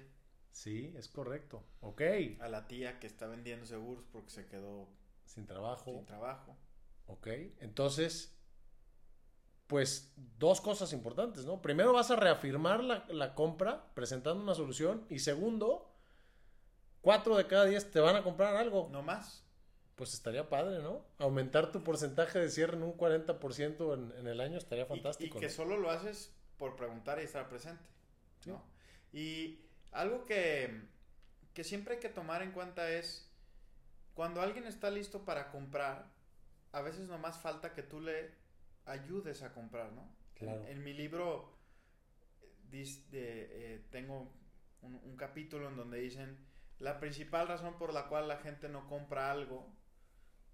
Sí, 0.51 0.93
es 0.97 1.07
correcto. 1.07 1.63
Ok. 1.79 2.01
A 2.41 2.49
la 2.49 2.67
tía 2.67 2.99
que 2.99 3.07
está 3.07 3.25
vendiendo 3.25 3.65
seguros 3.65 4.03
porque 4.11 4.29
se 4.29 4.45
quedó 4.45 4.89
sin 5.23 5.45
trabajo. 5.45 5.93
Sin 5.93 6.05
trabajo. 6.05 6.57
Ok. 7.07 7.27
Entonces, 7.59 8.37
pues 9.67 10.13
dos 10.37 10.59
cosas 10.59 10.91
importantes, 10.91 11.45
¿no? 11.45 11.61
Primero 11.61 11.93
vas 11.93 12.11
a 12.11 12.17
reafirmar 12.17 12.83
la, 12.83 13.05
la, 13.07 13.35
compra 13.35 13.93
presentando 13.93 14.43
una 14.43 14.53
solución 14.53 15.05
y 15.09 15.19
segundo, 15.19 15.95
cuatro 16.99 17.37
de 17.37 17.47
cada 17.47 17.63
diez 17.63 17.89
te 17.89 18.01
van 18.01 18.17
a 18.17 18.23
comprar 18.23 18.57
algo. 18.57 18.89
No 18.91 19.01
más. 19.01 19.48
Pues 19.99 20.13
estaría 20.13 20.47
padre, 20.47 20.81
¿no? 20.81 21.05
Aumentar 21.17 21.73
tu 21.73 21.83
porcentaje 21.83 22.39
de 22.39 22.49
cierre 22.49 22.77
en 22.77 22.83
un 22.83 22.95
40% 22.95 23.93
en, 23.93 24.17
en 24.17 24.27
el 24.27 24.39
año 24.39 24.57
estaría 24.57 24.85
fantástico. 24.85 25.35
Y, 25.35 25.37
y 25.37 25.41
que 25.41 25.49
solo 25.49 25.75
lo 25.75 25.91
haces 25.91 26.33
por 26.57 26.77
preguntar 26.77 27.19
y 27.19 27.23
estar 27.23 27.49
presente. 27.49 27.83
¿no? 28.45 28.63
Y 29.11 29.59
algo 29.91 30.25
que, 30.25 30.83
que 31.53 31.65
siempre 31.65 31.95
hay 31.95 31.99
que 31.99 32.07
tomar 32.07 32.41
en 32.43 32.53
cuenta 32.53 32.89
es, 32.89 33.29
cuando 34.13 34.41
alguien 34.41 34.67
está 34.67 34.89
listo 34.89 35.25
para 35.25 35.51
comprar, 35.51 36.13
a 36.71 36.81
veces 36.81 37.09
nomás 37.09 37.37
falta 37.37 37.73
que 37.73 37.83
tú 37.83 37.99
le 37.99 38.31
ayudes 38.85 39.43
a 39.43 39.51
comprar, 39.51 39.91
¿no? 39.91 40.09
Claro. 40.35 40.61
En, 40.61 40.77
en 40.77 40.83
mi 40.85 40.93
libro 40.93 41.57
dis, 42.71 43.11
de, 43.11 43.49
eh, 43.51 43.85
tengo 43.91 44.31
un, 44.81 44.95
un, 44.95 45.17
capítulo 45.17 45.67
en 45.67 45.75
donde 45.75 45.99
dicen 45.99 46.37
la 46.77 47.01
principal 47.01 47.49
razón 47.49 47.77
por 47.77 47.93
la 47.93 48.07
cual 48.07 48.29
la 48.29 48.37
gente 48.37 48.69
no 48.69 48.87
compra 48.87 49.29
algo 49.29 49.77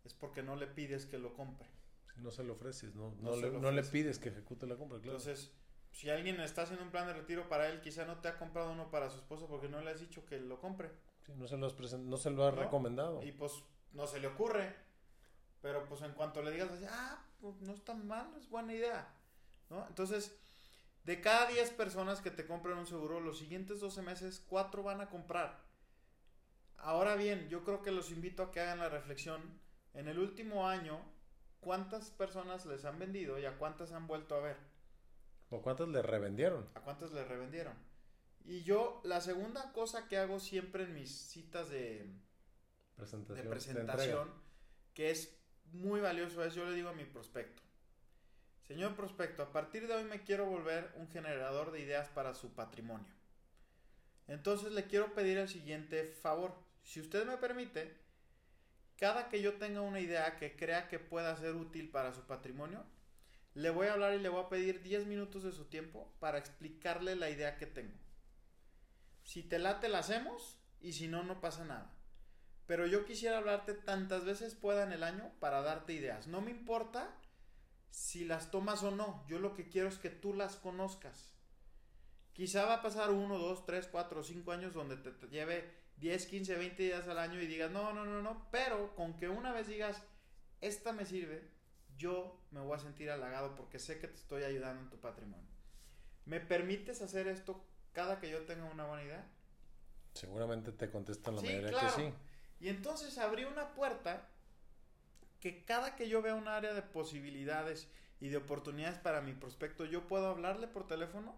es 0.06 0.14
porque 0.14 0.44
no 0.44 0.56
le 0.56 0.68
pides 0.68 1.06
que 1.06 1.18
lo 1.18 1.34
compre. 1.34 1.68
No 2.18 2.32
se 2.32 2.44
lo 2.44 2.54
ofreces, 2.54 2.96
no, 2.96 3.12
no, 3.22 3.32
no, 3.32 3.36
le, 3.36 3.52
no 3.52 3.72
le, 3.72 3.84
pides 3.84 4.20
que 4.20 4.30
ejecute 4.30 4.66
la 4.68 4.78
compra, 4.78 5.00
claro. 5.00 5.18
Entonces, 5.18 5.52
si 5.92 6.10
alguien 6.10 6.40
está 6.40 6.62
haciendo 6.62 6.86
un 6.86 6.92
plan 6.92 7.08
de 7.08 7.14
retiro 7.14 7.50
para 7.50 7.68
él, 7.70 7.82
quizá 7.82 8.06
no 8.06 8.20
te 8.20 8.30
ha 8.30 8.38
comprado 8.38 8.72
uno 8.72 8.90
para 8.90 9.10
su 9.10 9.18
esposo 9.18 9.48
porque 9.48 9.68
no 9.68 9.82
le 9.82 9.92
has 9.92 10.00
dicho 10.00 10.26
que 10.26 10.40
lo 10.40 10.60
compre. 10.60 10.92
Sí, 11.26 11.34
no 11.36 11.48
se 11.48 11.58
lo 11.58 11.68
has, 11.68 11.94
no 12.00 12.18
se 12.18 12.30
lo 12.30 12.52
recomendado. 12.52 13.22
Y 13.24 13.32
pues 13.34 13.52
no 13.92 14.08
se 14.08 14.20
le 14.20 14.28
ocurre. 14.28 14.76
Pero 15.62 15.86
pues 15.88 16.02
en 16.04 16.14
cuanto 16.14 16.42
le 16.42 16.52
digas 16.52 16.70
ah, 16.90 17.26
pues 17.42 17.60
no 17.62 17.74
está 17.74 17.94
mal, 17.94 18.32
es 18.38 18.50
buena 18.50 18.74
idea. 18.74 19.08
¿No? 19.70 19.86
Entonces, 19.88 20.38
de 21.06 21.22
cada 21.22 21.48
10 21.48 21.72
personas 21.72 22.22
que 22.22 22.32
te 22.32 22.46
compran 22.46 22.78
un 22.78 22.88
seguro, 22.88 23.20
los 23.20 23.40
siguientes 23.40 23.80
12 23.80 24.02
meses, 24.02 24.44
4 24.48 24.84
van 24.84 25.02
a 25.02 25.10
comprar. 25.10 25.64
Ahora 26.78 27.16
bien, 27.16 27.48
yo 27.50 27.64
creo 27.64 27.82
que 27.82 27.92
los 27.92 28.12
invito 28.12 28.44
a 28.44 28.52
que 28.52 28.60
hagan 28.60 28.80
la 28.80 28.90
reflexión. 28.90 29.42
En 29.96 30.10
el 30.10 30.20
último 30.20 30.68
año, 30.68 31.00
¿cuántas 31.62 32.12
personas 32.12 32.66
les 32.66 32.84
han 32.84 33.00
vendido 33.00 33.40
y 33.40 33.46
a 33.46 33.58
cuántas 33.58 33.94
han 33.94 34.08
vuelto 34.08 34.36
a 34.36 34.42
ver? 34.42 34.58
¿O 35.50 35.62
cuántas 35.62 35.88
le 35.88 36.02
revendieron? 36.02 36.70
¿A 36.76 36.82
cuántas 36.82 37.12
le 37.14 37.24
revendieron? 37.24 37.74
Y 38.44 38.64
yo, 38.64 39.02
la 39.06 39.22
segunda 39.22 39.72
cosa 39.72 40.08
que 40.08 40.18
hago 40.18 40.40
siempre 40.40 40.84
en 40.84 40.94
mis 40.94 41.10
citas 41.10 41.70
de 41.70 42.14
presentación, 42.96 43.44
de 43.44 43.50
presentación 43.50 44.30
que 44.94 45.12
es 45.12 45.36
muy 45.72 46.02
valioso, 46.02 46.44
es 46.44 46.54
yo 46.54 46.66
le 46.66 46.76
digo 46.76 46.90
a 46.90 46.94
mi 46.94 47.06
prospecto, 47.06 47.64
señor 48.68 48.96
prospecto, 48.96 49.44
a 49.44 49.52
partir 49.52 49.88
de 49.88 49.96
hoy 49.96 50.04
me 50.04 50.24
quiero 50.24 50.46
volver 50.46 50.94
un 50.98 51.10
generador 51.10 51.72
de 51.72 51.80
ideas 51.80 52.10
para 52.10 52.34
su 52.34 52.54
patrimonio. 52.54 53.14
Entonces 54.28 54.72
le 54.74 54.86
quiero 54.86 55.14
pedir 55.14 55.38
el 55.38 55.50
siguiente 55.50 56.06
favor. 56.06 56.54
Si 56.84 57.00
usted 57.00 57.26
me 57.26 57.38
permite, 57.38 58.05
cada 58.98 59.30
que 59.30 59.42
yo 59.42 59.54
tenga 59.56 59.82
una 59.82 60.00
idea 60.00 60.38
que 60.38 60.56
crea 60.56 60.88
que 60.88 61.00
pueda 61.00 61.36
ser 61.38 61.56
útil 61.56 61.90
para 61.90 62.14
su 62.14 62.22
patrimonio, 62.22 62.86
le 63.54 63.70
voy 63.70 63.88
a 63.88 63.94
hablar 63.94 64.14
y 64.14 64.20
le 64.20 64.30
voy 64.30 64.44
a 64.44 64.50
pedir 64.50 64.82
10 64.82 65.08
minutos 65.08 65.44
de 65.44 65.52
su 65.52 65.66
tiempo 65.66 66.14
para 66.20 66.38
explicarle 66.38 67.16
la 67.16 67.30
idea 67.30 67.58
que 67.58 67.66
tengo. 67.66 67.98
Si 69.24 69.44
te 69.44 69.60
late, 69.60 69.90
la 69.90 70.00
hacemos 70.00 70.58
y 70.82 70.94
si 70.94 71.08
no, 71.08 71.24
no 71.24 71.42
pasa 71.42 71.64
nada. 71.66 71.94
Pero 72.68 72.88
yo 72.88 73.06
quisiera 73.06 73.38
hablarte 73.38 73.74
tantas 73.74 74.26
veces 74.26 74.56
pueda 74.56 74.84
en 74.84 74.92
el 74.92 75.04
año 75.04 75.32
para 75.40 75.62
darte 75.62 75.94
ideas. 75.94 76.28
No 76.28 76.42
me 76.42 76.52
importa 76.52 77.16
si 77.90 78.26
las 78.26 78.52
tomas 78.52 78.84
o 78.84 78.92
no. 78.92 79.26
Yo 79.28 79.40
lo 79.40 79.54
que 79.54 79.70
quiero 79.70 79.88
es 79.88 79.98
que 79.98 80.10
tú 80.10 80.34
las 80.34 80.56
conozcas. 80.56 81.34
Quizá 82.34 82.66
va 82.66 82.76
a 82.76 82.82
pasar 82.82 83.12
uno, 83.12 83.38
dos, 83.38 83.66
tres, 83.66 83.88
cuatro, 83.88 84.24
cinco 84.24 84.52
años 84.52 84.74
donde 84.74 84.98
te, 84.98 85.12
te 85.12 85.28
lleve 85.28 85.85
10, 85.98 86.26
15, 86.26 86.56
20 86.56 86.84
días 86.84 87.08
al 87.08 87.20
año 87.20 87.42
y 87.42 87.48
digas, 87.48 87.72
no, 87.72 87.94
no, 87.94 88.06
no, 88.06 88.22
no. 88.22 88.48
Pero 88.52 88.96
con 88.96 89.16
que 89.16 89.30
una 89.30 89.52
vez 89.52 89.68
digas, 89.68 90.02
esta 90.62 90.92
me 90.92 91.06
sirve, 91.06 91.50
yo 91.98 92.40
me 92.52 92.60
voy 92.60 92.76
a 92.76 92.80
sentir 92.80 93.10
halagado 93.10 93.56
porque 93.56 93.80
sé 93.80 94.00
que 94.00 94.08
te 94.08 94.16
estoy 94.16 94.44
ayudando 94.44 94.84
en 94.84 94.90
tu 94.90 94.98
patrimonio. 95.00 95.48
¿Me 96.26 96.40
permites 96.40 97.02
hacer 97.02 97.28
esto 97.28 97.64
cada 97.94 98.20
que 98.20 98.30
yo 98.30 98.42
tenga 98.46 98.66
una 98.66 98.86
buena 98.86 99.04
idea? 99.04 99.26
Seguramente 100.14 100.72
te 100.72 100.90
contestan 100.90 101.36
la 101.36 101.42
sí, 101.42 101.48
mayoría 101.48 101.70
claro. 101.70 101.96
que 101.96 102.02
sí. 102.04 102.14
Y 102.60 102.70
entonces 102.70 103.18
abrí 103.18 103.44
una 103.44 103.74
puerta 103.74 104.28
que 105.40 105.64
cada 105.64 105.96
que 105.96 106.10
yo 106.10 106.22
vea 106.22 106.36
un 106.36 106.48
área 106.48 106.74
de 106.74 106.82
posibilidades 106.82 107.88
y 108.20 108.30
de 108.30 108.38
oportunidades 108.38 108.98
para 108.98 109.22
mi 109.22 109.34
prospecto, 109.34 109.86
yo 109.86 110.08
puedo 110.08 110.28
hablarle 110.28 110.68
por 110.68 110.88
teléfono, 110.88 111.36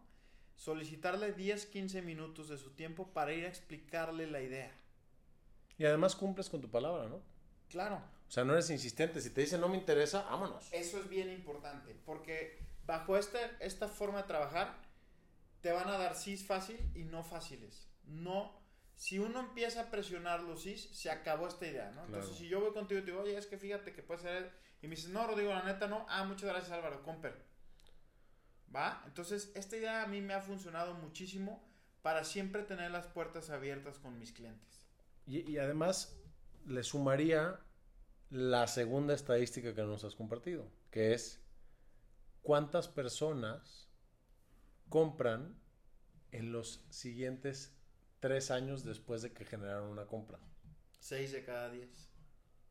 solicitarle 0.58 1.32
10, 1.32 1.68
15 1.68 2.02
minutos 2.02 2.50
de 2.50 2.58
su 2.58 2.72
tiempo 2.72 3.08
para 3.14 3.32
ir 3.32 3.46
a 3.46 3.48
explicarle 3.48 4.28
la 4.28 4.42
idea. 4.42 4.76
Y 5.78 5.86
además 5.86 6.16
cumples 6.16 6.50
con 6.50 6.60
tu 6.60 6.70
palabra, 6.70 7.08
¿no? 7.08 7.22
Claro. 7.70 8.02
O 8.28 8.32
sea, 8.32 8.44
no 8.44 8.54
eres 8.54 8.70
insistente. 8.70 9.22
Si 9.22 9.30
te 9.30 9.42
dicen 9.42 9.62
no 9.62 9.70
me 9.70 9.78
interesa, 9.78 10.24
vámonos. 10.24 10.68
Eso 10.74 11.00
es 11.00 11.08
bien 11.08 11.30
importante, 11.32 11.96
porque 12.06 12.60
bajo 12.86 13.16
esta, 13.16 13.40
esta 13.60 13.88
forma 13.88 14.24
de 14.24 14.28
trabajar, 14.28 14.76
te 15.62 15.72
van 15.72 15.88
a 15.88 15.98
dar 15.98 16.16
sís 16.16 16.46
fácil 16.46 16.78
y 16.96 17.04
no 17.04 17.24
fáciles. 17.24 17.88
No, 18.06 18.60
si 18.96 19.20
uno 19.20 19.40
empieza 19.40 19.82
a 19.82 19.92
presionar 19.92 20.42
los 20.42 20.64
sís, 20.64 20.90
se 20.92 21.12
acabó 21.12 21.48
esta 21.48 21.68
idea, 21.68 21.92
¿no? 21.92 22.02
Entonces, 22.06 22.26
Claro. 22.32 22.40
si 22.40 22.48
yo 22.50 22.60
voy 22.62 22.74
contigo 22.74 23.00
y 23.00 23.04
te 23.04 23.12
digo, 23.12 23.22
oye, 23.24 23.38
es 23.38 23.46
que 23.46 23.58
fíjate 23.58 23.94
que 23.94 24.02
puede 24.02 24.22
ser... 24.22 24.52
Y 24.82 24.88
me 24.88 24.96
dices, 24.96 25.10
no, 25.12 25.26
Rodrigo, 25.28 25.52
la 25.54 25.64
neta 25.64 25.88
no. 25.88 26.06
Ah, 26.10 26.24
muchas 26.24 26.50
gracias, 26.50 26.72
Álvaro, 26.72 27.02
Comper. 27.04 27.47
¿Va? 28.76 29.04
Entonces, 29.06 29.52
esta 29.56 29.78
idea 29.78 30.04
a 30.04 30.08
mí 30.08 30.22
me 30.22 30.34
ha 30.34 30.42
funcionado 30.42 30.94
muchísimo 30.94 31.64
para 32.02 32.24
siempre 32.24 32.64
tener 32.64 32.92
las 32.92 33.08
puertas 33.08 33.50
abiertas 33.50 34.00
con 34.00 34.20
mis 34.20 34.32
clientes. 34.32 34.88
Y, 35.26 35.50
y 35.50 35.58
además 35.58 36.18
le 36.66 36.84
sumaría 36.84 37.60
la 38.30 38.68
segunda 38.68 39.14
estadística 39.14 39.74
que 39.74 39.84
nos 39.84 40.04
has 40.04 40.16
compartido, 40.16 40.70
que 40.92 41.14
es 41.14 41.42
cuántas 42.42 42.88
personas 42.88 43.90
compran 44.90 45.58
en 46.32 46.52
los 46.52 46.86
siguientes 46.90 47.74
tres 48.20 48.52
años 48.52 48.84
después 48.84 49.22
de 49.22 49.34
que 49.34 49.46
generaron 49.46 49.90
una 49.90 50.06
compra. 50.06 50.40
6 51.00 51.32
de 51.32 51.44
cada 51.44 51.70
10. 51.70 51.90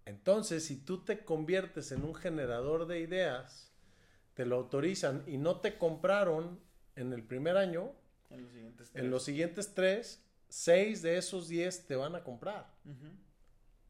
Entonces, 0.04 0.64
si 0.64 0.76
tú 0.76 1.04
te 1.04 1.24
conviertes 1.24 1.92
en 1.92 2.04
un 2.04 2.14
generador 2.14 2.86
de 2.86 3.00
ideas, 3.00 3.72
te 4.36 4.44
lo 4.44 4.56
autorizan 4.56 5.24
y 5.26 5.38
no 5.38 5.60
te 5.60 5.78
compraron 5.78 6.60
en 6.94 7.12
el 7.14 7.24
primer 7.24 7.56
año, 7.56 7.90
En 8.30 8.42
los 8.42 8.52
siguientes 8.52 8.90
en 8.94 9.10
los 9.10 9.24
siguientes 9.24 9.74
tres, 9.74 10.22
seis 10.48 11.00
de 11.00 11.16
esos 11.16 11.48
diez 11.48 11.86
te 11.86 11.96
van 11.96 12.14
a 12.14 12.22
comprar. 12.22 12.70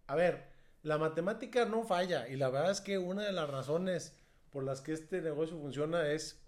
A 0.06 0.14
ver, 0.14 0.44
la 0.82 0.98
matemática 0.98 1.64
no 1.64 1.82
falla 1.82 2.28
y 2.28 2.36
la 2.36 2.48
verdad 2.48 2.70
es 2.70 2.80
que 2.80 2.96
una 2.96 3.24
de 3.24 3.32
las 3.32 3.50
razones 3.50 4.16
por 4.50 4.62
las 4.62 4.80
que 4.80 4.92
este 4.92 5.20
negocio 5.20 5.58
funciona 5.58 6.08
es 6.08 6.40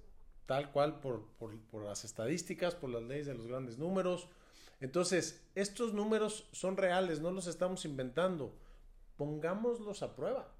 tal 0.47 0.71
cual 0.71 1.00
por, 1.00 1.26
por, 1.37 1.59
por 1.62 1.83
las 1.83 2.05
estadísticas, 2.05 2.76
por 2.76 2.90
las 2.90 3.02
leyes 3.02 3.26
de 3.26 3.35
los 3.35 3.49
grandes 3.49 3.78
números. 3.78 4.28
Entonces, 4.81 5.43
estos 5.57 5.93
números 5.93 6.49
son 6.52 6.76
reales, 6.76 7.21
no 7.21 7.33
los 7.33 7.49
estamos 7.49 7.85
inventando. 7.85 8.57
Pongámoslos 9.17 10.05
a 10.05 10.14
prueba. 10.14 10.55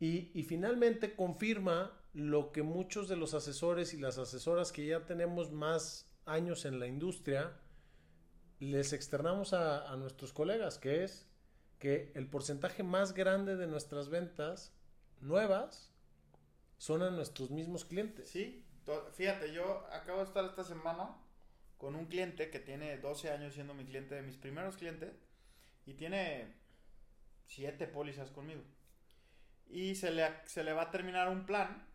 Y, 0.00 0.42
finalmente 0.44 1.14
confirma 1.14 1.92
lo 2.14 2.52
que 2.52 2.62
muchos 2.62 3.06
de 3.06 3.16
los 3.16 3.34
asesores 3.34 3.92
y 3.92 3.98
las 3.98 4.16
asesoras 4.16 4.72
que 4.72 4.86
ya 4.86 5.04
tenemos 5.04 5.52
más 5.52 6.10
años 6.24 6.64
en 6.64 6.80
la 6.80 6.86
industria 6.86 7.52
les 8.60 8.94
externamos 8.94 9.52
a, 9.52 9.94
nuestros 9.96 10.32
colegas, 10.32 10.78
que 10.78 11.04
es 11.04 11.28
que 11.78 12.12
el 12.14 12.26
porcentaje 12.26 12.82
más 12.82 13.12
grande 13.12 13.56
de 13.56 13.66
nuestras 13.66 14.08
ventas 14.08 14.72
nuevas 15.20 15.92
son 16.78 17.02
a 17.02 17.10
nuestros 17.10 17.50
mismos 17.50 17.84
clientes. 17.84 18.30
Sí, 18.30 18.64
fíjate, 19.12 19.52
yo 19.52 19.86
acabo 19.92 20.20
de 20.20 20.24
estar 20.24 20.44
esta 20.46 20.64
semana 20.64 21.14
con 21.76 21.94
un 21.94 22.06
cliente 22.06 22.50
que 22.50 22.58
tiene 22.58 22.96
12 22.96 23.30
años 23.30 23.52
siendo 23.52 23.74
mi 23.74 23.84
cliente, 23.84 24.14
de 24.14 24.22
mis 24.22 24.36
primeros 24.36 24.78
clientes, 24.78 25.12
y 25.84 25.92
tiene 25.94 26.54
7 27.46 27.86
pólizas 27.86 28.30
conmigo. 28.30 28.62
Y 29.70 29.94
se 29.94 30.10
le, 30.10 30.28
se 30.46 30.64
le 30.64 30.72
va 30.72 30.82
a 30.82 30.90
terminar 30.90 31.28
un 31.28 31.46
plan. 31.46 31.86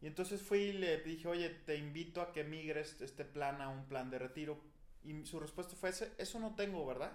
Y 0.00 0.06
entonces 0.06 0.42
fui 0.42 0.58
y 0.58 0.72
le 0.72 0.98
dije, 0.98 1.26
oye, 1.28 1.48
te 1.48 1.76
invito 1.76 2.20
a 2.20 2.32
que 2.32 2.44
migres 2.44 3.00
este 3.00 3.24
plan 3.24 3.62
a 3.62 3.68
un 3.68 3.86
plan 3.86 4.10
de 4.10 4.18
retiro. 4.18 4.60
Y 5.02 5.24
su 5.24 5.40
respuesta 5.40 5.76
fue, 5.76 5.90
eso 6.18 6.38
no 6.38 6.54
tengo, 6.54 6.86
¿verdad? 6.86 7.12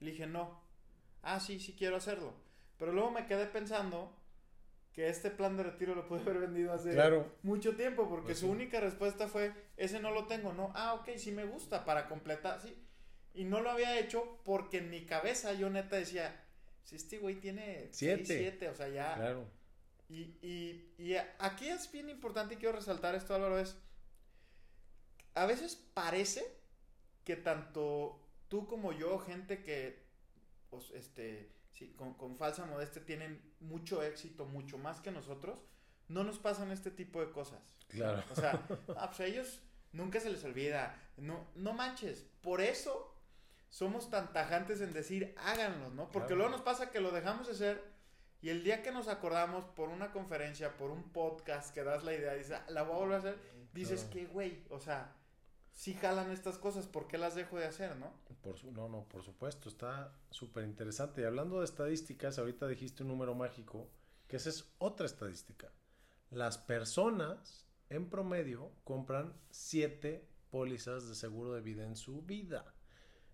Le 0.00 0.12
dije, 0.12 0.26
no. 0.26 0.62
Ah, 1.22 1.40
sí, 1.40 1.58
sí 1.58 1.74
quiero 1.76 1.96
hacerlo. 1.96 2.34
Pero 2.78 2.92
luego 2.92 3.10
me 3.10 3.26
quedé 3.26 3.46
pensando 3.46 4.16
que 4.92 5.08
este 5.08 5.30
plan 5.30 5.56
de 5.56 5.64
retiro 5.64 5.94
lo 5.94 6.06
pude 6.06 6.20
haber 6.22 6.38
vendido 6.38 6.72
hace 6.72 6.94
mucho 7.42 7.74
tiempo, 7.74 8.08
porque 8.08 8.26
pues 8.26 8.38
su 8.38 8.50
única 8.50 8.80
respuesta 8.80 9.26
fue, 9.26 9.52
ese 9.76 9.98
no 10.00 10.12
lo 10.12 10.26
tengo, 10.26 10.52
no, 10.52 10.70
ah, 10.74 10.94
ok, 10.94 11.10
sí 11.16 11.32
me 11.32 11.44
gusta, 11.44 11.84
para 11.84 12.08
completar, 12.08 12.60
sí. 12.60 12.76
Y 13.34 13.44
no 13.44 13.60
lo 13.60 13.70
había 13.70 13.98
hecho 13.98 14.38
porque 14.44 14.78
en 14.78 14.90
mi 14.90 15.04
cabeza 15.04 15.52
yo 15.54 15.68
neta 15.68 15.96
decía, 15.96 16.43
si 16.84 16.96
este 16.96 17.18
güey 17.18 17.36
tiene 17.36 17.88
siete. 17.90 18.24
siete, 18.24 18.68
o 18.68 18.74
sea, 18.74 18.88
ya. 18.88 19.14
Claro. 19.16 19.46
Y, 20.08 20.36
y, 20.42 20.94
y 20.98 21.16
aquí 21.38 21.68
es 21.68 21.90
bien 21.90 22.10
importante 22.10 22.54
y 22.54 22.56
quiero 22.58 22.76
resaltar 22.76 23.14
esto, 23.14 23.34
Álvaro, 23.34 23.58
es, 23.58 23.76
a 25.34 25.46
veces 25.46 25.76
parece 25.94 26.44
que 27.24 27.36
tanto 27.36 28.20
tú 28.48 28.66
como 28.66 28.92
yo, 28.92 29.18
gente 29.18 29.62
que, 29.62 30.04
pues, 30.68 30.90
este, 30.90 31.50
sí, 31.72 31.94
con, 31.96 32.14
con, 32.14 32.36
falsa 32.36 32.66
modestia 32.66 33.04
tienen 33.04 33.40
mucho 33.60 34.02
éxito, 34.02 34.44
mucho 34.44 34.76
más 34.76 35.00
que 35.00 35.10
nosotros, 35.10 35.58
no 36.08 36.22
nos 36.22 36.38
pasan 36.38 36.70
este 36.70 36.90
tipo 36.90 37.20
de 37.20 37.32
cosas. 37.32 37.62
Claro. 37.88 38.22
O 38.30 38.34
sea, 38.34 38.66
ah, 38.96 39.08
pues 39.08 39.20
a 39.20 39.24
ellos 39.24 39.62
nunca 39.92 40.20
se 40.20 40.30
les 40.30 40.44
olvida. 40.44 41.00
No, 41.16 41.46
no 41.54 41.72
manches. 41.72 42.26
Por 42.42 42.60
eso 42.60 43.13
somos 43.74 44.08
tan 44.08 44.32
tajantes 44.32 44.80
en 44.80 44.92
decir 44.92 45.34
háganlo, 45.36 45.90
¿no? 45.90 46.08
Porque 46.12 46.36
luego 46.36 46.48
nos 46.48 46.60
pasa 46.60 46.92
que 46.92 47.00
lo 47.00 47.10
dejamos 47.10 47.48
de 47.48 47.54
hacer 47.54 47.82
y 48.40 48.50
el 48.50 48.62
día 48.62 48.84
que 48.84 48.92
nos 48.92 49.08
acordamos 49.08 49.64
por 49.64 49.88
una 49.88 50.12
conferencia, 50.12 50.76
por 50.76 50.92
un 50.92 51.10
podcast 51.10 51.74
que 51.74 51.82
das 51.82 52.04
la 52.04 52.14
idea, 52.14 52.34
dices, 52.34 52.52
ah, 52.52 52.64
la 52.68 52.84
voy 52.84 52.94
a 52.94 52.98
volver 52.98 53.14
a 53.16 53.18
hacer, 53.18 53.38
dices 53.72 54.04
que, 54.04 54.26
güey, 54.26 54.62
o 54.70 54.78
sea, 54.78 55.16
si 55.72 55.94
jalan 55.94 56.30
estas 56.30 56.56
cosas, 56.56 56.86
¿por 56.86 57.08
qué 57.08 57.18
las 57.18 57.34
dejo 57.34 57.58
de 57.58 57.64
hacer, 57.64 57.96
no? 57.96 58.12
Por 58.42 58.56
su, 58.56 58.70
no, 58.70 58.88
no, 58.88 59.08
por 59.08 59.24
supuesto, 59.24 59.68
está 59.68 60.12
súper 60.30 60.62
interesante. 60.62 61.22
Y 61.22 61.24
hablando 61.24 61.58
de 61.58 61.64
estadísticas, 61.64 62.38
ahorita 62.38 62.68
dijiste 62.68 63.02
un 63.02 63.08
número 63.08 63.34
mágico, 63.34 63.90
que 64.28 64.36
esa 64.36 64.50
es 64.50 64.72
otra 64.78 65.06
estadística. 65.06 65.72
Las 66.30 66.58
personas, 66.58 67.66
en 67.90 68.08
promedio, 68.08 68.70
compran 68.84 69.34
siete 69.50 70.28
pólizas 70.50 71.08
de 71.08 71.16
seguro 71.16 71.54
de 71.54 71.60
vida 71.60 71.84
en 71.84 71.96
su 71.96 72.22
vida. 72.22 72.73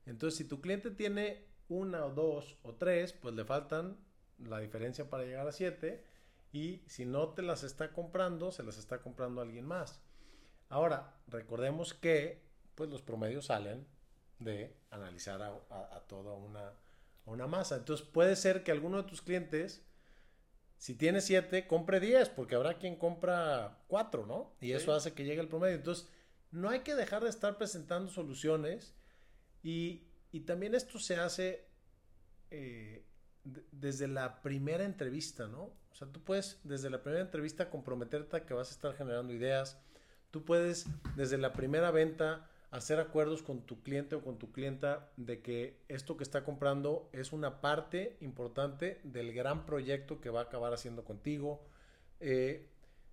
Entonces, 0.06 0.38
si 0.38 0.44
tu 0.44 0.60
cliente 0.60 0.90
tiene 0.90 1.46
una 1.68 2.04
o 2.04 2.10
dos 2.10 2.56
o 2.62 2.74
tres, 2.74 3.12
pues 3.12 3.34
le 3.34 3.44
faltan 3.44 3.96
la 4.38 4.58
diferencia 4.58 5.08
para 5.08 5.24
llegar 5.24 5.46
a 5.46 5.52
siete. 5.52 6.04
Y 6.52 6.82
si 6.86 7.06
no 7.06 7.28
te 7.28 7.42
las 7.42 7.62
está 7.62 7.92
comprando, 7.92 8.50
se 8.50 8.64
las 8.64 8.76
está 8.76 9.00
comprando 9.00 9.40
alguien 9.40 9.66
más. 9.66 10.00
Ahora, 10.68 11.14
recordemos 11.28 11.94
que 11.94 12.42
pues 12.74 12.90
los 12.90 13.02
promedios 13.02 13.46
salen 13.46 13.86
de 14.38 14.74
analizar 14.90 15.42
a, 15.42 16.00
toda 16.08 16.32
una, 16.34 16.72
una, 17.26 17.46
masa. 17.46 17.76
Entonces 17.76 18.06
puede 18.06 18.34
ser 18.36 18.64
que 18.64 18.72
alguno 18.72 18.96
de 18.96 19.08
tus 19.08 19.22
clientes, 19.22 19.84
si 20.76 20.94
tiene 20.94 21.20
siete, 21.20 21.66
compre 21.66 22.00
diez, 22.00 22.28
porque 22.30 22.54
habrá 22.54 22.78
quien 22.78 22.96
compra 22.96 23.78
cuatro, 23.86 24.26
¿no? 24.26 24.54
Y 24.60 24.72
eso 24.72 24.94
hace 24.94 25.12
que 25.12 25.24
llegue 25.24 25.40
el 25.40 25.48
promedio. 25.48 25.76
Entonces, 25.76 26.08
no 26.50 26.70
hay 26.70 26.80
que 26.80 26.94
dejar 26.94 27.22
de 27.22 27.30
estar 27.30 27.58
presentando 27.58 28.10
soluciones 28.10 28.94
y, 29.62 30.06
también 30.46 30.74
esto 30.74 30.98
se 30.98 31.16
hace 31.16 31.66
eh, 32.50 33.04
desde 33.44 34.08
la 34.08 34.42
primera 34.42 34.84
entrevista, 34.84 35.46
¿no? 35.48 35.72
O 35.90 35.94
sea, 35.94 36.08
tú 36.08 36.22
puedes 36.22 36.60
desde 36.62 36.90
la 36.90 37.02
primera 37.02 37.22
entrevista 37.22 37.68
comprometerte 37.68 38.36
a 38.36 38.46
que 38.46 38.54
vas 38.54 38.68
a 38.68 38.72
estar 38.72 38.94
generando 38.94 39.32
ideas. 39.32 39.78
Tú 40.30 40.44
puedes 40.44 40.86
desde 41.16 41.36
la 41.36 41.52
primera 41.52 41.90
venta 41.90 42.48
hacer 42.70 43.00
acuerdos 43.00 43.42
con 43.42 43.66
tu 43.66 43.82
cliente 43.82 44.14
o 44.14 44.22
con 44.22 44.38
tu 44.38 44.52
clienta 44.52 45.10
de 45.16 45.42
que 45.42 45.82
esto 45.88 46.16
que 46.16 46.22
está 46.22 46.44
comprando 46.44 47.10
es 47.12 47.32
una 47.32 47.60
parte 47.60 48.16
importante 48.20 49.00
del 49.02 49.32
gran 49.32 49.66
proyecto 49.66 50.20
que 50.20 50.30
va 50.30 50.40
a 50.40 50.44
acabar 50.44 50.72
haciendo 50.72 51.04
contigo. 51.04 51.66
Eh, 52.20 52.68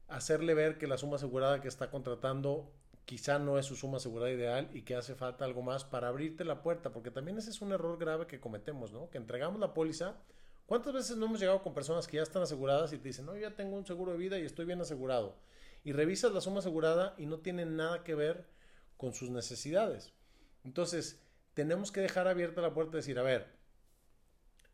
hacerle 0.07 0.53
ver 0.53 0.77
que 0.77 0.87
la 0.87 0.97
suma 0.97 1.15
asegurada 1.15 1.61
que 1.61 1.67
está 1.67 1.89
contratando 1.89 2.71
quizá 3.07 3.39
no 3.39 3.57
es 3.57 3.65
su 3.65 3.77
suma 3.77 3.97
asegurada 3.97 4.31
ideal 4.31 4.69
y 4.73 4.81
que 4.81 4.93
hace 4.93 5.15
falta 5.15 5.45
algo 5.45 5.61
más 5.61 5.85
para 5.85 6.09
abrirte 6.09 6.43
la 6.43 6.61
puerta, 6.61 6.91
porque 6.91 7.09
también 7.09 7.37
ese 7.37 7.51
es 7.51 7.61
un 7.61 7.71
error 7.71 7.97
grave 7.97 8.27
que 8.27 8.41
cometemos, 8.41 8.91
¿no? 8.91 9.09
Que 9.09 9.17
entregamos 9.17 9.61
la 9.61 9.73
póliza. 9.73 10.17
¿Cuántas 10.65 10.93
veces 10.93 11.15
no 11.15 11.27
hemos 11.27 11.39
llegado 11.39 11.63
con 11.63 11.73
personas 11.73 12.05
que 12.05 12.17
ya 12.17 12.23
están 12.23 12.41
aseguradas 12.41 12.91
y 12.91 12.97
te 12.97 13.07
dicen, 13.07 13.25
no, 13.25 13.33
yo 13.33 13.43
ya 13.43 13.55
tengo 13.55 13.77
un 13.77 13.85
seguro 13.85 14.11
de 14.11 14.17
vida 14.17 14.37
y 14.37 14.43
estoy 14.43 14.65
bien 14.65 14.81
asegurado? 14.81 15.37
Y 15.85 15.93
revisas 15.93 16.33
la 16.33 16.41
suma 16.41 16.59
asegurada 16.59 17.15
y 17.17 17.27
no 17.27 17.39
tiene 17.39 17.65
nada 17.65 18.03
que 18.03 18.13
ver 18.13 18.45
con 18.97 19.13
sus 19.13 19.29
necesidades. 19.29 20.11
Entonces, 20.65 21.23
tenemos 21.53 21.93
que 21.93 22.01
dejar 22.01 22.27
abierta 22.27 22.61
la 22.61 22.73
puerta 22.73 22.97
y 22.97 22.99
decir, 22.99 23.19
a 23.19 23.23
ver, 23.23 23.47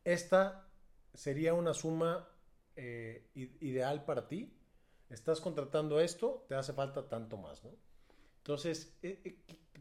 esta 0.06 0.67
sería 1.13 1.54
una 1.54 1.76
suma 1.76 2.28
eh, 2.76 3.30
ideal 3.36 4.06
para 4.06 4.28
ti. 4.28 4.58
Estás 5.12 5.39
contratando 5.39 6.00
esto, 6.00 6.48
te 6.50 6.56
hace 6.56 6.74
falta 6.74 7.08
tanto 7.08 7.38
más, 7.38 7.63
¿no? 7.63 7.92
Entonces, 8.43 8.93
eh, 9.01 9.21
eh, 9.23 9.38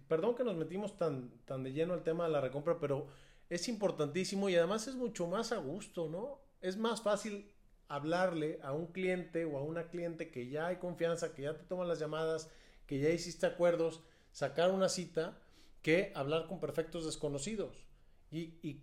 perdón 0.06 0.36
que 0.36 0.44
nos 0.44 0.54
metimos 0.54 0.96
tan, 0.96 1.30
tan 1.46 1.64
de 1.64 1.72
lleno 1.72 1.94
al 1.94 2.04
tema 2.04 2.24
de 2.24 2.30
la 2.30 2.40
recompra, 2.40 2.78
pero 2.78 3.08
es 3.50 3.66
importantísimo 3.66 4.48
y 4.48 4.54
además 4.54 4.86
es 4.86 4.94
mucho 4.94 5.26
más 5.26 5.50
a 5.50 5.56
gusto, 5.56 6.08
¿no? 6.08 6.40
Es 6.60 6.76
más 6.76 7.02
fácil 7.02 7.50
hablarle 7.88 8.60
a 8.62 8.72
un 8.72 8.86
cliente 8.92 9.44
o 9.44 9.58
a 9.58 9.62
una 9.64 9.88
cliente 9.88 10.30
que 10.30 10.48
ya 10.48 10.68
hay 10.68 10.76
confianza, 10.76 11.34
que 11.34 11.42
ya 11.42 11.56
te 11.58 11.64
toman 11.64 11.88
las 11.88 11.98
llamadas, 11.98 12.50
que 12.86 13.00
ya 13.00 13.10
hiciste 13.10 13.46
acuerdos, 13.46 14.00
sacar 14.30 14.70
una 14.70 14.88
cita, 14.88 15.40
que 15.82 16.12
hablar 16.14 16.46
con 16.46 16.60
perfectos 16.60 17.04
desconocidos. 17.04 17.84
Y, 18.30 18.60
y 18.62 18.80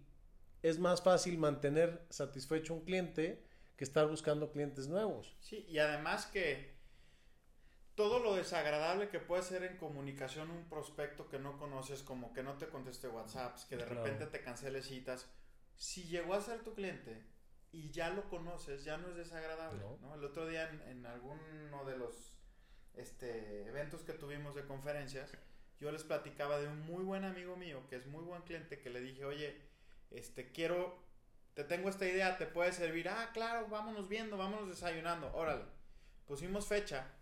es 0.61 0.77
más 0.77 1.01
fácil 1.01 1.37
mantener 1.37 2.05
satisfecho 2.09 2.73
un 2.73 2.81
cliente 2.81 3.45
que 3.77 3.85
estar 3.85 4.09
buscando 4.09 4.51
clientes 4.51 4.89
nuevos. 4.89 5.37
Sí, 5.39 5.65
y 5.69 5.77
además 5.77 6.25
que 6.25 6.78
todo 7.99 8.19
lo 8.19 8.33
desagradable 8.33 9.09
que 9.09 9.19
puede 9.19 9.43
ser 9.43 9.61
en 9.63 9.75
comunicación 9.75 10.51
un 10.51 10.69
prospecto 10.69 11.27
que 11.27 11.37
no 11.37 11.57
conoces, 11.57 12.01
como 12.01 12.31
que 12.31 12.43
no 12.43 12.57
te 12.57 12.69
conteste 12.69 13.09
WhatsApps, 13.09 13.65
que 13.65 13.75
de 13.75 13.83
repente 13.83 14.25
te 14.27 14.41
cancele 14.41 14.81
citas, 14.81 15.29
si 15.75 16.05
llegó 16.05 16.33
a 16.33 16.39
ser 16.39 16.63
tu 16.63 16.73
cliente 16.73 17.21
y 17.73 17.91
ya 17.91 18.09
lo 18.09 18.29
conoces, 18.29 18.85
ya 18.85 18.95
no 18.95 19.09
es 19.09 19.17
desagradable. 19.17 19.83
No. 19.99 20.15
El 20.15 20.23
otro 20.23 20.47
día 20.47 20.69
en, 20.69 20.81
en, 20.83 21.05
alguno 21.07 21.83
de 21.83 21.97
los 21.97 22.37
este, 22.93 23.67
eventos 23.67 24.03
que 24.03 24.13
tuvimos 24.13 24.55
de 24.55 24.63
conferencias, 24.63 25.33
yo 25.81 25.91
les 25.91 26.05
platicaba 26.05 26.57
de 26.57 26.69
un 26.69 26.79
muy 26.85 27.03
buen 27.03 27.25
amigo 27.25 27.57
mío, 27.57 27.85
que 27.89 27.97
es 27.97 28.07
muy 28.07 28.23
buen 28.23 28.43
cliente, 28.43 28.79
que 28.79 28.89
le 28.89 29.01
dije, 29.01 29.25
oye, 29.25 29.59
este, 30.09 30.53
quiero, 30.53 31.03
te 31.53 31.65
tengo 31.65 31.89
esta 31.89 32.07
idea, 32.07 32.37
te 32.37 32.45
puede 32.45 32.71
servir. 32.71 33.09
Ah, 33.09 33.31
claro, 33.33 33.67
vámonos 33.67 34.07
viendo, 34.07 34.37
vámonos 34.37 34.69
desayunando, 34.69 35.35
órale. 35.35 35.65
Pusimos 36.25 36.65
fecha 36.65 37.18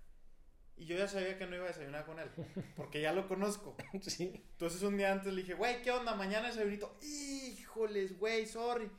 y 0.78 0.86
yo 0.86 0.96
ya 0.96 1.08
sabía 1.08 1.38
que 1.38 1.48
no 1.48 1.56
iba 1.56 1.66
a 1.66 1.70
desayunar 1.70 2.06
con 2.06 2.20
él, 2.20 2.30
porque 2.76 3.02
ya 3.02 3.14
lo 3.14 3.28
conozco. 3.28 3.76
Sí. 4.02 4.44
Entonces 4.52 4.82
un 4.84 4.98
día 4.98 5.12
antes 5.12 5.34
le 5.34 5.42
dije, 5.42 5.56
güey, 5.56 5.82
¿qué 5.82 5.92
onda? 5.92 6.16
Mañana 6.16 6.48
desayunito. 6.48 6.96
Híjoles, 7.02 8.18
güey, 8.18 8.46
sorry. 8.46 8.90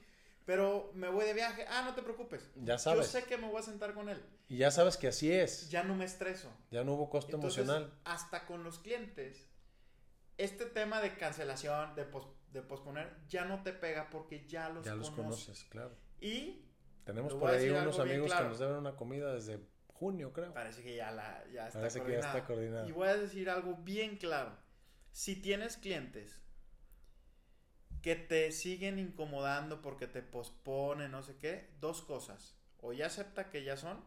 Pero 0.45 0.91
me 0.95 1.09
voy 1.09 1.27
de 1.27 1.35
viaje. 1.35 1.67
Ah, 1.69 1.83
no 1.85 1.95
te 1.95 2.03
preocupes. 2.03 2.49
Ya 2.57 2.79
sabes. 2.79 3.12
Yo 3.12 3.21
sé 3.21 3.27
que 3.27 3.37
me 3.37 3.49
voy 3.49 3.59
a 3.61 3.62
sentar 3.62 3.93
con 3.93 4.09
él. 4.09 4.23
Y 4.49 4.57
ya 4.57 4.71
sabes 4.71 4.97
que 4.97 5.09
así 5.09 5.31
es. 5.31 5.69
Ya 5.69 5.83
no 5.83 5.95
me 5.95 6.07
estreso. 6.07 6.51
Ya 6.71 6.85
no 6.85 6.95
hubo 6.95 7.11
costo 7.11 7.37
emocional. 7.37 7.93
Hasta 8.05 8.47
con 8.47 8.64
los 8.64 8.79
clientes, 8.79 9.47
este 10.38 10.64
tema 10.64 11.03
de 11.03 11.17
cancelación, 11.17 11.95
de, 11.95 12.07
de 12.53 12.62
posponer, 12.62 13.14
ya 13.29 13.45
no 13.45 13.62
te 13.62 13.75
pega 13.75 14.09
porque 14.09 14.47
ya 14.47 14.71
los 14.71 14.85
conoces. 14.85 14.87
Ya 14.87 14.95
los 14.95 15.11
conoces, 15.11 15.64
claro. 15.64 15.95
Y... 16.21 16.64
Tenemos 17.05 17.35
por 17.35 17.51
ahí 17.51 17.69
unos 17.69 17.99
amigos 17.99 18.33
que 18.33 18.45
nos 18.45 18.59
deben 18.59 18.77
una 18.77 18.97
comida 18.97 19.33
desde 19.35 19.61
junio, 19.99 20.33
creo. 20.33 20.53
Parece 20.55 20.83
que 20.83 20.97
ya, 20.97 21.11
la, 21.11 21.45
ya 21.53 21.67
está 21.67 21.81
Parece 21.81 22.03
que 22.03 22.13
ya 22.13 22.19
está 22.21 22.45
coordinado. 22.45 22.89
Y 22.89 22.93
voy 22.93 23.09
a 23.09 23.17
decir 23.17 23.51
algo 23.51 23.75
bien 23.77 24.17
claro. 24.17 24.57
Si 25.13 25.37
tienes 25.37 25.77
clientes 25.77 26.43
que 28.03 28.15
te 28.15 28.53
siguen 28.53 28.99
incomodando 28.99 29.83
porque 29.83 30.07
te 30.07 30.23
posponen, 30.23 31.11
no 31.11 31.23
sé 31.23 31.37
qué, 31.37 31.71
dos 31.81 32.03
cosas. 32.03 32.57
O 32.81 32.93
ya 32.93 33.07
acepta 33.07 33.51
que 33.51 33.65
ya 33.65 33.77
son, 33.77 34.05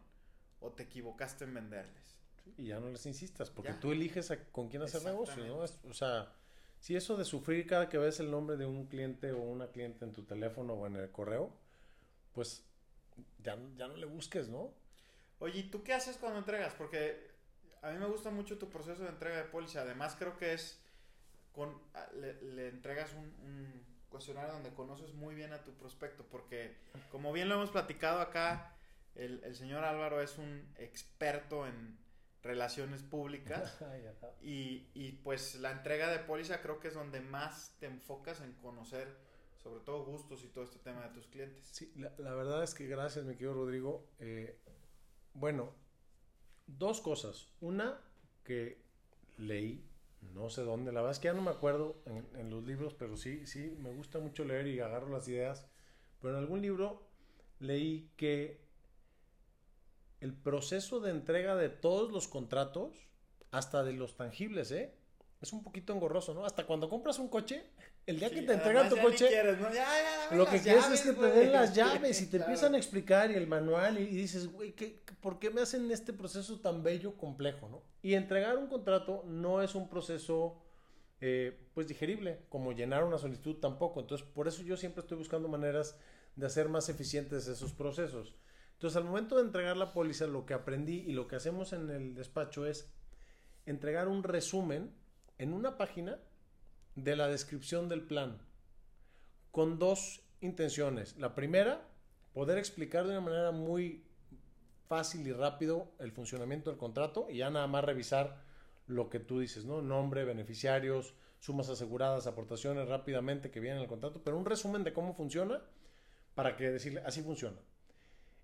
o 0.60 0.72
te 0.72 0.84
equivocaste 0.84 1.44
en 1.44 1.54
venderles. 1.54 2.16
Y 2.56 2.68
ya 2.68 2.80
no 2.80 2.88
les 2.88 3.04
insistas, 3.06 3.50
porque 3.50 3.74
tú 3.74 3.92
eliges 3.92 4.32
con 4.50 4.68
quién 4.68 4.82
hacer 4.82 5.04
negocio, 5.04 5.44
¿no? 5.44 5.58
o 5.58 5.94
sea, 5.94 6.32
si 6.80 6.96
eso 6.96 7.16
de 7.16 7.24
sufrir 7.24 7.66
cada 7.66 7.88
que 7.88 7.98
ves 7.98 8.18
el 8.18 8.30
nombre 8.30 8.56
de 8.56 8.66
un 8.66 8.86
cliente 8.86 9.30
o 9.30 9.40
una 9.40 9.68
cliente 9.68 10.04
en 10.04 10.12
tu 10.12 10.24
teléfono 10.24 10.72
o 10.72 10.86
en 10.86 10.96
el 10.96 11.10
correo, 11.12 11.52
pues 12.32 12.64
ya, 13.38 13.56
ya 13.76 13.86
no 13.86 13.96
le 13.96 14.06
busques, 14.06 14.48
¿no? 14.48 14.74
Oye, 15.42 15.58
¿y 15.58 15.62
tú 15.64 15.82
qué 15.82 15.92
haces 15.92 16.16
cuando 16.18 16.38
entregas? 16.38 16.72
Porque 16.74 17.32
a 17.82 17.90
mí 17.90 17.98
me 17.98 18.06
gusta 18.06 18.30
mucho 18.30 18.58
tu 18.58 18.70
proceso 18.70 19.02
de 19.02 19.08
entrega 19.08 19.38
de 19.38 19.44
póliza. 19.44 19.82
Además, 19.82 20.14
creo 20.16 20.36
que 20.36 20.52
es 20.52 20.80
con 21.50 21.76
le, 22.14 22.68
entregas 22.68 23.12
un, 23.14 23.84
cuestionario 24.08 24.52
donde 24.52 24.70
conoces 24.70 25.14
muy 25.14 25.34
bien 25.34 25.52
a 25.52 25.64
tu 25.64 25.72
prospecto. 25.74 26.24
Porque, 26.30 26.76
como 27.10 27.32
bien 27.32 27.48
lo 27.48 27.56
hemos 27.56 27.70
platicado 27.70 28.20
acá, 28.20 28.76
El, 29.16 29.42
el 29.42 29.56
señor 29.56 29.82
Álvaro 29.82 30.22
es 30.22 30.38
un 30.38 30.72
experto 30.78 31.66
en 31.66 31.98
relaciones 32.44 33.02
públicas 33.02 33.76
y, 34.42 34.86
y 34.94 35.12
pues 35.24 35.56
la 35.56 35.72
entrega 35.72 36.08
de 36.08 36.20
póliza 36.20 36.60
creo 36.60 36.78
que 36.78 36.88
es 36.88 36.94
donde 36.94 37.20
más 37.20 37.76
te 37.80 37.86
enfocas 37.86 38.40
en 38.40 38.52
conocer 38.54 39.08
sobre 39.62 39.80
todo 39.80 40.04
gustos 40.04 40.42
y 40.44 40.48
todo 40.48 40.64
este 40.64 40.78
tema 40.78 41.02
de 41.02 41.14
tus 41.14 41.26
clientes. 41.28 41.68
Sí, 41.70 41.92
la, 41.96 42.12
la 42.18 42.34
verdad 42.34 42.64
es 42.64 42.74
que 42.74 42.86
gracias, 42.86 43.24
mi 43.24 43.34
querido 43.34 43.54
Rodrigo. 43.54 44.08
Eh, 44.18 44.58
bueno, 45.34 45.72
dos 46.66 47.00
cosas. 47.00 47.48
Una 47.60 48.00
que 48.44 48.82
leí, 49.38 49.84
no 50.20 50.50
sé 50.50 50.62
dónde, 50.62 50.92
la 50.92 51.00
verdad 51.00 51.12
es 51.12 51.18
que 51.18 51.28
ya 51.28 51.34
no 51.34 51.42
me 51.42 51.50
acuerdo 51.50 52.02
en, 52.06 52.50
los 52.50 52.64
libros, 52.64 52.94
pero 52.94 53.16
sí, 53.16 53.46
sí, 53.46 53.76
me 53.80 53.92
gusta 53.92 54.18
mucho 54.18 54.44
leer 54.44 54.66
y 54.66 54.80
agarro 54.80 55.08
las 55.10 55.28
ideas. 55.28 55.66
Pero 56.20 56.34
en 56.34 56.40
algún 56.40 56.62
libro 56.62 57.08
leí 57.58 58.10
que 58.16 58.60
el 60.20 60.34
proceso 60.34 61.00
de 61.00 61.10
entrega 61.10 61.56
de 61.56 61.68
todos 61.68 62.12
los 62.12 62.28
contratos, 62.28 63.08
hasta 63.50 63.82
de 63.82 63.92
los 63.92 64.16
tangibles, 64.16 64.70
¿eh? 64.70 64.94
Es 65.40 65.52
un 65.52 65.64
poquito 65.64 65.92
engorroso, 65.92 66.32
¿no? 66.32 66.46
Hasta 66.46 66.64
cuando 66.64 66.88
compras 66.88 67.18
un 67.18 67.28
coche, 67.28 67.64
el 68.06 68.18
día 68.18 68.28
Sí, 68.28 68.34
que 68.36 68.42
te 68.42 68.52
entregan 68.54 68.88
tu 68.88 68.96
coche, 68.98 69.28
quieres, 69.28 69.58
¿no? 69.60 69.68
Ya, 69.68 69.74
ya, 69.74 70.24
dame 70.24 70.36
lo 70.36 70.46
que 70.46 70.60
quieres 70.60 70.88
es 70.90 71.00
que 71.02 71.12
te 71.12 71.26
den 71.26 71.52
las 71.52 71.74
llaves 71.74 72.20
y 72.20 72.24
te 72.26 72.38
Claro. 72.38 72.44
empiezan 72.44 72.74
a 72.74 72.78
explicar 72.78 73.30
y 73.30 73.34
el 73.34 73.46
manual 73.46 73.98
y, 73.98 74.02
y 74.02 74.16
dices, 74.16 74.48
güey, 74.50 74.72
¿qué- 74.72 75.02
¿por 75.20 75.38
qué 75.38 75.50
me 75.50 75.60
hacen 75.60 75.90
este 75.90 76.12
proceso 76.12 76.60
tan 76.60 76.82
bello, 76.82 77.16
complejo, 77.16 77.68
no? 77.68 77.82
Y 78.02 78.14
entregar 78.14 78.56
un 78.58 78.66
contrato 78.66 79.22
no 79.26 79.62
es 79.62 79.74
un 79.76 79.88
proceso, 79.88 80.60
eh, 81.20 81.68
pues, 81.74 81.86
digerible, 81.86 82.40
como 82.48 82.72
llenar 82.72 83.04
una 83.04 83.18
solicitud 83.18 83.56
tampoco. 83.60 84.00
Entonces, 84.00 84.26
por 84.26 84.48
eso 84.48 84.62
yo 84.62 84.76
siempre 84.76 85.02
estoy 85.02 85.16
buscando 85.18 85.46
maneras 85.48 85.96
de 86.34 86.46
hacer 86.46 86.68
más 86.68 86.88
eficientes 86.88 87.46
esos 87.46 87.72
procesos. 87.72 88.34
Entonces, 88.72 88.96
al 88.96 89.04
momento 89.04 89.36
de 89.36 89.42
entregar 89.42 89.76
la 89.76 89.92
póliza, 89.92 90.26
lo 90.26 90.44
que 90.44 90.54
aprendí 90.54 91.04
y 91.06 91.12
lo 91.12 91.28
que 91.28 91.36
hacemos 91.36 91.72
en 91.72 91.88
el 91.90 92.14
despacho 92.16 92.66
es 92.66 92.90
entregar 93.64 94.08
un 94.08 94.24
resumen 94.24 94.92
en 95.38 95.52
una 95.52 95.76
página 95.78 96.18
de 96.94 97.16
la 97.16 97.28
descripción 97.28 97.88
del 97.88 98.02
plan 98.02 98.38
con 99.50 99.78
dos 99.78 100.22
intenciones. 100.40 101.16
La 101.18 101.34
primera, 101.34 101.88
poder 102.32 102.58
explicar 102.58 103.04
de 103.04 103.10
una 103.10 103.20
manera 103.20 103.50
muy 103.52 104.04
fácil 104.88 105.26
y 105.26 105.32
rápido 105.32 105.92
el 105.98 106.12
funcionamiento 106.12 106.70
del 106.70 106.78
contrato 106.78 107.28
y 107.30 107.38
ya 107.38 107.50
nada 107.50 107.66
más 107.66 107.84
revisar 107.84 108.42
lo 108.86 109.08
que 109.08 109.20
tú 109.20 109.40
dices, 109.40 109.64
¿no? 109.64 109.80
Nombre, 109.80 110.24
beneficiarios, 110.24 111.14
sumas 111.38 111.68
aseguradas, 111.68 112.26
aportaciones 112.26 112.88
rápidamente 112.88 113.50
que 113.50 113.60
vienen 113.60 113.78
en 113.78 113.82
el 113.84 113.88
contrato, 113.88 114.22
pero 114.24 114.38
un 114.38 114.44
resumen 114.44 114.84
de 114.84 114.92
cómo 114.92 115.14
funciona 115.14 115.62
para 116.34 116.56
que 116.56 116.70
decirle, 116.70 117.02
así 117.04 117.22
funciona. 117.22 117.58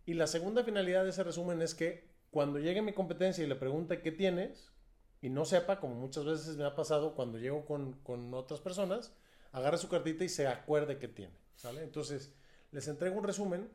Y 0.07 0.15
la 0.15 0.27
segunda 0.27 0.65
finalidad 0.65 1.05
de 1.05 1.11
ese 1.11 1.23
resumen 1.23 1.61
es 1.61 1.75
que 1.75 2.09
cuando 2.31 2.59
llegue 2.59 2.83
mi 2.83 2.93
competencia 2.93 3.45
y 3.45 3.47
le 3.47 3.57
pregunte 3.57 4.01
qué 4.01 4.13
tienes 4.13 4.73
y 5.21 5.31
no 5.31 5.45
sepa, 5.45 5.81
como 5.81 5.95
muchas 5.95 6.25
veces 6.25 6.57
me 6.57 6.65
ha 6.65 6.75
pasado 6.75 7.15
cuando 7.15 7.39
llego 7.39 7.65
con, 7.65 7.95
con 8.05 8.33
otras 8.35 8.61
personas, 8.61 9.13
agarre 9.53 9.79
su 9.79 9.89
cartita 9.89 10.25
y 10.25 10.29
se 10.29 10.47
acuerde 10.47 10.99
qué 10.99 11.09
tiene. 11.09 11.35
¿sale? 11.57 11.83
Entonces, 11.83 12.35
les 12.71 12.87
entrego 12.89 13.19
un 13.19 13.25
resumen, 13.25 13.69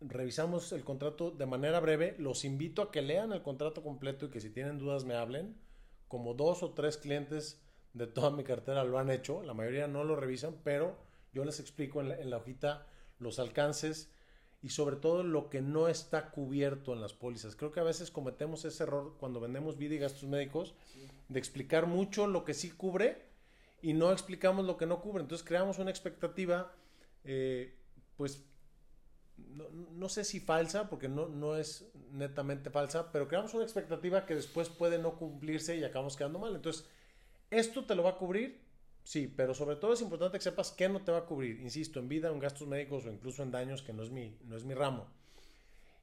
revisamos 0.00 0.72
el 0.72 0.84
contrato 0.84 1.30
de 1.30 1.46
manera 1.46 1.80
breve, 1.80 2.16
los 2.18 2.44
invito 2.44 2.82
a 2.82 2.90
que 2.90 3.02
lean 3.02 3.32
el 3.32 3.42
contrato 3.42 3.82
completo 3.82 4.26
y 4.26 4.30
que 4.30 4.40
si 4.40 4.50
tienen 4.50 4.78
dudas 4.78 5.04
me 5.04 5.14
hablen. 5.14 5.56
Como 6.08 6.34
dos 6.34 6.62
o 6.62 6.74
tres 6.74 6.96
clientes 6.96 7.62
de 7.92 8.06
toda 8.06 8.30
mi 8.30 8.44
cartera 8.44 8.84
lo 8.84 8.98
han 8.98 9.10
hecho, 9.10 9.42
la 9.42 9.54
mayoría 9.54 9.86
no 9.86 10.04
lo 10.04 10.16
revisan, 10.16 10.56
pero 10.64 10.98
yo 11.32 11.44
les 11.44 11.60
explico 11.60 12.00
en 12.00 12.08
la, 12.08 12.16
en 12.16 12.30
la 12.30 12.38
hojita 12.38 12.86
los 13.18 13.38
alcances 13.38 14.10
y 14.64 14.70
sobre 14.70 14.96
todo 14.96 15.22
lo 15.22 15.50
que 15.50 15.60
no 15.60 15.88
está 15.88 16.30
cubierto 16.30 16.94
en 16.94 17.02
las 17.02 17.12
pólizas. 17.12 17.54
Creo 17.54 17.70
que 17.70 17.80
a 17.80 17.84
veces 17.84 18.10
cometemos 18.10 18.64
ese 18.64 18.84
error 18.84 19.14
cuando 19.20 19.38
vendemos 19.38 19.76
vida 19.76 19.94
y 19.94 19.98
gastos 19.98 20.24
médicos 20.24 20.72
de 21.28 21.38
explicar 21.38 21.86
mucho 21.86 22.26
lo 22.26 22.46
que 22.46 22.54
sí 22.54 22.70
cubre 22.70 23.26
y 23.82 23.92
no 23.92 24.10
explicamos 24.10 24.64
lo 24.64 24.78
que 24.78 24.86
no 24.86 25.02
cubre. 25.02 25.20
Entonces 25.20 25.46
creamos 25.46 25.78
una 25.78 25.90
expectativa, 25.90 26.72
eh, 27.24 27.74
pues 28.16 28.42
no, 29.36 29.68
no, 29.68 30.08
sé 30.08 30.24
si 30.24 30.40
falsa, 30.40 30.88
porque 30.88 31.10
no, 31.10 31.28
no 31.28 31.56
es 31.56 31.84
netamente 32.12 32.70
falsa, 32.70 33.12
pero 33.12 33.28
creamos 33.28 33.52
una 33.52 33.64
expectativa 33.64 34.24
que 34.24 34.34
después 34.34 34.70
puede 34.70 34.96
no 34.96 35.18
cumplirse 35.18 35.76
y 35.76 35.84
acabamos 35.84 36.16
quedando 36.16 36.38
mal. 36.38 36.54
Entonces, 36.56 36.86
¿esto 37.50 37.84
te 37.84 37.94
lo 37.94 38.02
va 38.02 38.12
a 38.12 38.16
cubrir? 38.16 38.63
Sí, 39.04 39.28
pero 39.28 39.52
sobre 39.52 39.76
todo 39.76 39.92
es 39.92 40.00
importante 40.00 40.38
que 40.38 40.44
sepas 40.44 40.72
qué 40.72 40.88
no 40.88 41.04
te 41.04 41.12
va 41.12 41.18
a 41.18 41.26
cubrir. 41.26 41.60
Insisto, 41.60 42.00
en 42.00 42.08
vida, 42.08 42.30
en 42.30 42.38
gastos 42.38 42.66
médicos 42.66 43.04
o 43.04 43.12
incluso 43.12 43.42
en 43.42 43.50
daños, 43.50 43.82
que 43.82 43.92
no 43.92 44.02
es 44.02 44.10
mi, 44.10 44.38
no 44.44 44.56
es 44.56 44.64
mi 44.64 44.72
ramo. 44.72 45.06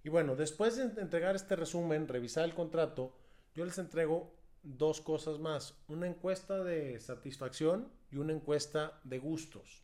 Y 0.04 0.10
bueno, 0.10 0.36
después 0.36 0.78
de 0.78 1.02
entregar 1.02 1.36
este 1.36 1.56
resumen, 1.56 2.08
revisar 2.08 2.46
el 2.46 2.54
contrato, 2.54 3.16
yo 3.56 3.66
les 3.66 3.78
entrego 3.80 4.32
dos 4.62 5.02
cosas 5.02 5.40
más. 5.40 5.76
Una 5.88 6.08
encuesta 6.08 6.64
de 6.64 7.00
satisfacción 7.00 7.92
y 8.12 8.18
una 8.18 8.34
encuesta 8.34 9.00
de 9.04 9.18
gustos. 9.18 9.84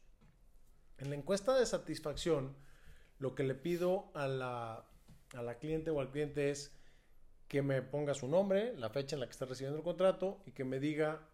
En 0.99 1.09
la 1.09 1.15
encuesta 1.15 1.57
de 1.57 1.65
satisfacción, 1.65 2.55
lo 3.17 3.33
que 3.33 3.43
le 3.43 3.55
pido 3.55 4.11
a 4.13 4.27
la, 4.27 4.85
a 5.33 5.41
la 5.41 5.57
cliente 5.57 5.89
o 5.89 5.99
al 5.99 6.11
cliente 6.11 6.51
es 6.51 6.71
que 7.47 7.63
me 7.63 7.81
ponga 7.81 8.13
su 8.13 8.27
nombre, 8.27 8.75
la 8.77 8.89
fecha 8.89 9.15
en 9.15 9.21
la 9.21 9.25
que 9.25 9.31
está 9.31 9.45
recibiendo 9.45 9.77
el 9.77 9.83
contrato 9.83 10.41
y 10.45 10.51
que 10.51 10.63
me 10.63 10.79
diga, 10.79 11.27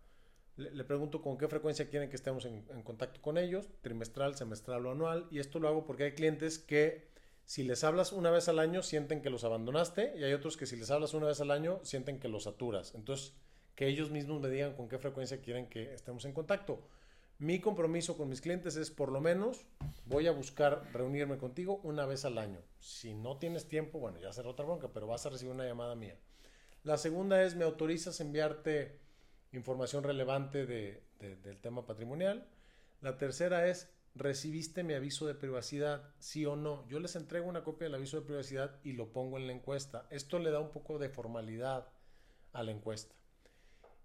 le, 0.58 0.84
pregunto 0.84 1.22
con 1.22 1.38
qué 1.38 1.48
frecuencia 1.48 1.89
quieren 1.89 2.10
que 2.10 2.16
estemos 2.16 2.46
en, 2.46 2.62
contacto 2.84 3.22
con 3.22 3.38
ellos, 3.38 3.68
trimestral, 3.82 4.36
semestral 4.36 4.86
o 4.86 4.92
anual. 4.92 5.28
Y 5.32 5.39
esto 5.39 5.60
lo 5.60 5.68
hago 5.68 5.86
porque 5.86 6.04
hay 6.04 6.12
clientes 6.13 6.60
que 6.60 7.08
si 7.46 7.63
les 7.63 7.84
hablas 7.84 8.12
una 8.12 8.32
vez 8.32 8.48
al 8.48 8.60
año 8.60 8.84
sienten 8.84 9.22
que 9.22 9.30
los 9.30 9.44
abandonaste 9.44 10.13
y 10.18 10.24
hay 10.24 10.34
otros 10.34 10.56
que 10.56 10.66
si 10.66 10.76
les 10.76 10.92
hablas 10.92 11.13
una 11.13 11.28
vez 11.28 11.42
al 11.42 11.52
año 11.52 11.80
sienten 11.84 12.20
que 12.20 12.28
los 12.28 12.44
saturas. 12.44 12.94
Entonces, 12.96 13.34
que 13.76 13.88
ellos 13.88 14.12
mismos 14.12 14.42
me 14.42 14.50
digan 14.50 14.76
con 14.76 14.88
qué 14.88 15.00
frecuencia 15.00 15.42
quieren 15.42 15.68
que 15.68 15.94
estemos 15.94 16.26
en 16.26 16.34
contacto. 16.34 16.88
Mi 17.39 17.60
compromiso 17.60 18.16
con 18.16 18.30
mis 18.30 18.42
clientes 18.42 18.76
es 18.76 18.92
por 18.92 19.12
lo 19.12 19.20
menos 19.20 19.66
voy 20.06 20.28
a 20.28 20.32
buscar 20.32 20.84
reunirme 20.94 21.38
contigo 21.38 21.82
una 21.84 22.06
vez 22.06 22.26
al 22.26 22.38
año. 22.38 22.60
Si 22.80 23.16
no 23.16 23.38
tienes 23.38 23.68
tiempo, 23.68 24.00
bueno, 24.00 24.20
ya 24.20 24.32
será 24.32 24.50
otra 24.50 24.66
bronca, 24.66 24.89
pero 24.94 25.08
vas 25.08 25.26
a 25.26 25.30
recibir 25.30 25.54
una 25.54 25.66
llamada 25.66 25.96
mía. 25.96 26.16
La 26.84 26.98
segunda 26.98 27.44
es, 27.44 27.56
¿me 27.56 27.63
autorizas 27.63 28.20
enviarte 28.20 29.03
información 29.54 30.04
relevante 30.04 30.66
de, 30.66 31.04
de, 31.20 31.36
del 31.38 31.60
tema 31.60 31.86
patrimonial? 31.86 32.48
La 33.02 33.18
tercera 33.18 33.68
es, 33.68 33.89
¿recibiste 34.16 34.84
mi 34.84 34.94
aviso 34.94 35.26
de 35.26 35.36
privacidad? 35.36 36.13
Sí 36.20 36.46
o 36.46 36.56
no. 36.56 36.88
Yo 36.88 37.00
les 37.00 37.16
entrego 37.16 37.48
una 37.48 37.63
copia 37.63 37.86
del 37.86 37.96
aviso 37.96 38.20
de 38.20 38.26
privacidad 38.26 38.80
y 38.84 38.94
lo 38.94 39.12
pongo 39.12 39.38
en 39.38 39.48
la 39.48 39.54
encuesta. 39.54 40.08
Esto 40.10 40.39
le 40.39 40.52
da 40.52 40.60
un 40.60 40.72
poco 40.72 41.00
de 41.00 41.10
formalidad 41.10 41.88
a 42.52 42.63
la 42.63 42.72
encuesta. 42.72 43.16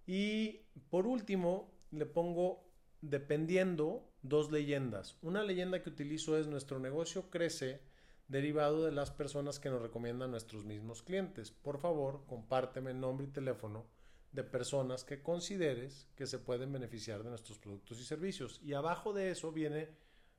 Y 0.07 0.63
por 0.91 1.07
último, 1.07 1.73
le 1.91 2.07
pongo 2.07 2.65
dependiendo 3.01 4.11
dos 4.23 4.51
leyendas. 4.51 5.17
Una 5.23 5.43
leyenda 5.43 5.83
que 5.83 5.91
utilizo 5.91 6.37
es 6.39 6.47
nuestro 6.47 6.79
negocio 6.79 7.31
crece 7.31 7.81
derivado 8.27 8.85
de 8.85 8.93
las 8.93 9.11
personas 9.11 9.59
que 9.59 9.71
nos 9.71 9.81
recomiendan 9.81 10.31
nuestros 10.31 10.65
mismos 10.65 11.03
clientes. 11.03 11.51
Por 11.51 11.79
favor, 11.79 12.25
compárteme 12.27 12.95
nombre 12.95 13.27
y 13.27 13.31
teléfono 13.31 13.87
de 14.33 14.45
personas 14.45 15.05
que 15.05 15.23
consideres 15.23 16.09
que 16.15 16.27
se 16.27 16.39
pueden 16.39 16.73
beneficiar 16.73 17.23
de 17.23 17.31
nuestros 17.31 17.59
productos 17.59 18.01
y 18.01 18.05
servicios. 18.05 18.61
Y 18.63 18.75
abajo 18.75 19.13
de 19.13 19.31
eso 19.31 19.53
viene 19.53 19.89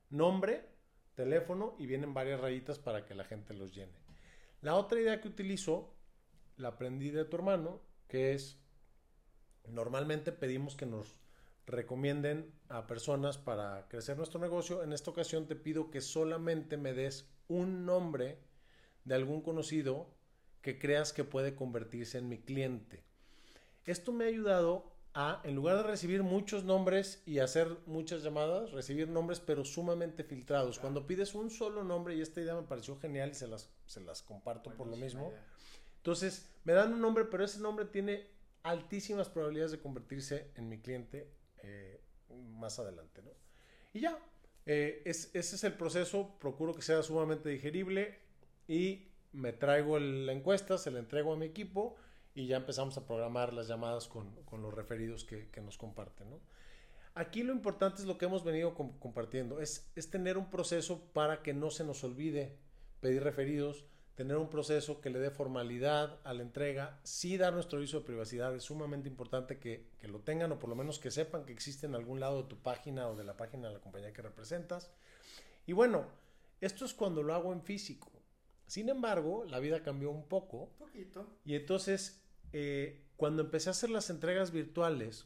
nombre, 0.10 0.70
teléfono 1.16 1.76
y 1.80 1.86
vienen 1.86 2.14
varias 2.14 2.40
rayitas 2.40 2.80
para 2.80 3.06
que 3.06 3.16
la 3.16 3.24
gente 3.24 3.54
los 3.54 3.74
llene. 3.74 3.94
La 4.62 4.76
otra 4.76 5.00
idea 5.00 5.22
que 5.22 5.28
utilizo, 5.28 5.96
la 6.58 6.70
aprendí 6.70 7.10
de 7.12 7.26
tu 7.26 7.38
hermano, 7.38 7.82
que 8.08 8.34
es 8.34 8.60
normalmente 9.68 10.32
pedimos 10.32 10.76
que 10.76 10.86
nos 10.86 11.16
recomienden 11.66 12.52
a 12.68 12.88
personas 12.88 13.38
para 13.38 13.88
crecer 13.88 14.18
nuestro 14.18 14.40
negocio. 14.40 14.84
En 14.84 14.92
esta 14.92 15.12
ocasión 15.12 15.48
te 15.48 15.56
pido 15.56 15.92
que 15.92 16.02
solamente 16.02 16.78
me 16.78 16.94
des 16.94 17.30
un 17.48 17.86
nombre 17.86 18.40
de 19.06 19.16
algún 19.16 19.42
conocido 19.42 20.14
que 20.62 20.80
creas 20.80 21.14
que 21.14 21.24
puede 21.24 21.56
convertirse 21.56 22.18
en 22.18 22.28
mi 22.28 22.40
cliente. 22.40 23.04
Esto 23.86 24.12
me 24.12 24.26
ha 24.26 24.28
ayudado 24.28 24.92
a, 25.14 25.42
en 25.44 25.56
lugar 25.56 25.78
de 25.78 25.84
recibir 25.84 26.24
muchos 26.24 26.64
nombres 26.64 27.24
y 27.26 27.40
hacer 27.40 27.78
muchas 27.86 28.24
llamadas, 28.24 28.72
recibir 28.72 29.08
nombres 29.08 29.40
pero 29.40 29.66
sumamente 29.66 30.24
filtrados. 30.24 30.76
Claro. 30.76 30.82
Cuando 30.82 31.08
pides 31.08 31.34
un 31.34 31.50
solo 31.50 31.84
nombre, 31.84 32.16
y 32.16 32.22
esta 32.22 32.42
idea 32.42 32.56
me 32.56 32.64
pareció 32.64 32.98
genial 33.00 33.32
y 33.32 33.36
se 33.36 33.48
las, 33.48 33.70
se 33.86 34.02
las 34.02 34.22
comparto 34.22 34.72
por 34.74 34.88
lo 34.88 34.96
mismo. 34.96 35.34
Entonces, 35.98 36.50
me 36.64 36.74
dan 36.74 36.94
un 36.94 37.02
nombre, 37.02 37.26
pero 37.26 37.44
ese 37.44 37.60
nombre 37.60 37.86
tiene 37.86 38.28
altísimas 38.64 39.30
probabilidades 39.30 39.72
de 39.72 39.80
convertirse 39.80 40.52
en 40.56 40.70
mi 40.70 40.80
cliente 40.80 41.32
eh, 41.64 42.02
más 42.58 42.80
adelante, 42.80 43.22
¿no? 43.22 43.32
Y 43.94 44.02
ya, 44.02 44.18
eh, 44.66 45.02
es, 45.06 45.32
ese 45.34 45.56
es 45.56 45.64
el 45.64 45.74
proceso, 45.74 46.38
procuro 46.40 46.74
que 46.76 46.82
sea 46.82 47.02
sumamente 47.02 47.50
digerible 47.50 48.20
y 48.68 49.08
me 49.32 49.52
traigo 49.54 49.98
el, 49.98 50.26
la 50.26 50.34
encuesta, 50.34 50.78
se 50.78 50.92
la 50.92 51.00
entrego 51.00 51.34
a 51.34 51.38
mi 51.38 51.48
equipo 51.48 51.96
y 52.40 52.48
ya 52.48 52.56
empezamos 52.56 52.98
a 52.98 53.06
programar 53.06 53.52
las 53.52 53.68
llamadas 53.68 54.08
con, 54.08 54.34
con 54.46 54.62
los 54.62 54.74
referidos 54.74 55.26
que, 55.26 55.50
que, 55.50 55.60
nos 55.60 55.78
comparten, 55.78 56.30
¿no? 56.30 56.40
Aquí 57.14 57.44
lo 57.44 57.52
importante 57.52 58.02
es 58.02 58.08
lo 58.08 58.18
que 58.18 58.26
hemos 58.26 58.46
venido 58.46 58.74
comp 58.74 58.98
compartiendo, 58.98 59.60
es, 59.60 59.92
es 59.98 60.10
tener 60.10 60.38
un 60.38 60.50
proceso 60.50 61.02
para 61.12 61.44
que 61.44 61.54
no 61.54 61.70
se 61.70 61.84
nos 61.84 62.02
olvide 62.06 62.56
pedir 63.02 63.24
referidos, 63.24 63.84
tener 64.16 64.38
un 64.38 64.50
proceso 64.50 65.02
que 65.02 65.10
le 65.10 65.20
dé 65.20 65.32
formalidad 65.32 66.18
a 66.24 66.34
la 66.34 66.42
entrega, 66.42 67.02
sí 67.04 67.36
dar 67.36 67.52
nuestro 67.52 67.78
aviso 67.78 68.00
de 68.00 68.06
privacidad, 68.06 68.56
es 68.56 68.64
sumamente 68.64 69.10
importante 69.10 69.60
que, 69.60 69.90
que, 70.00 70.08
lo 70.08 70.22
tengan 70.22 70.54
o 70.54 70.60
por 70.60 70.70
lo 70.70 70.78
menos 70.78 70.98
que 70.98 71.12
sepan 71.12 71.46
que 71.46 71.52
existe 71.52 71.88
en 71.88 71.96
algún 71.96 72.22
lado 72.22 72.44
de 72.44 72.48
tu 72.48 72.58
página 72.58 73.10
o 73.10 73.18
de 73.18 73.26
la 73.26 73.36
página 73.36 73.68
de 73.68 73.74
la 73.74 73.82
compañía 73.82 74.14
que 74.14 74.22
representas. 74.22 74.90
Y 75.66 75.74
bueno, 75.74 76.06
esto 76.62 76.86
es 76.86 76.94
cuando 76.94 77.22
lo 77.22 77.34
hago 77.34 77.52
en 77.52 77.62
físico. 77.64 78.10
Sin 78.66 78.88
embargo, 78.88 79.44
la 79.46 79.60
vida 79.60 79.84
cambió 79.84 80.10
un 80.12 80.26
poco. 80.26 80.70
Un 80.80 80.88
poquito. 80.88 81.28
Y 81.44 81.56
entonces, 81.56 82.22
eh, 82.54 83.06
cuando 83.16 83.42
empecé 83.44 83.70
a 83.70 83.72
hacer 83.72 83.90
las 83.90 84.10
entregas 84.10 84.52
virtuales, 84.52 85.26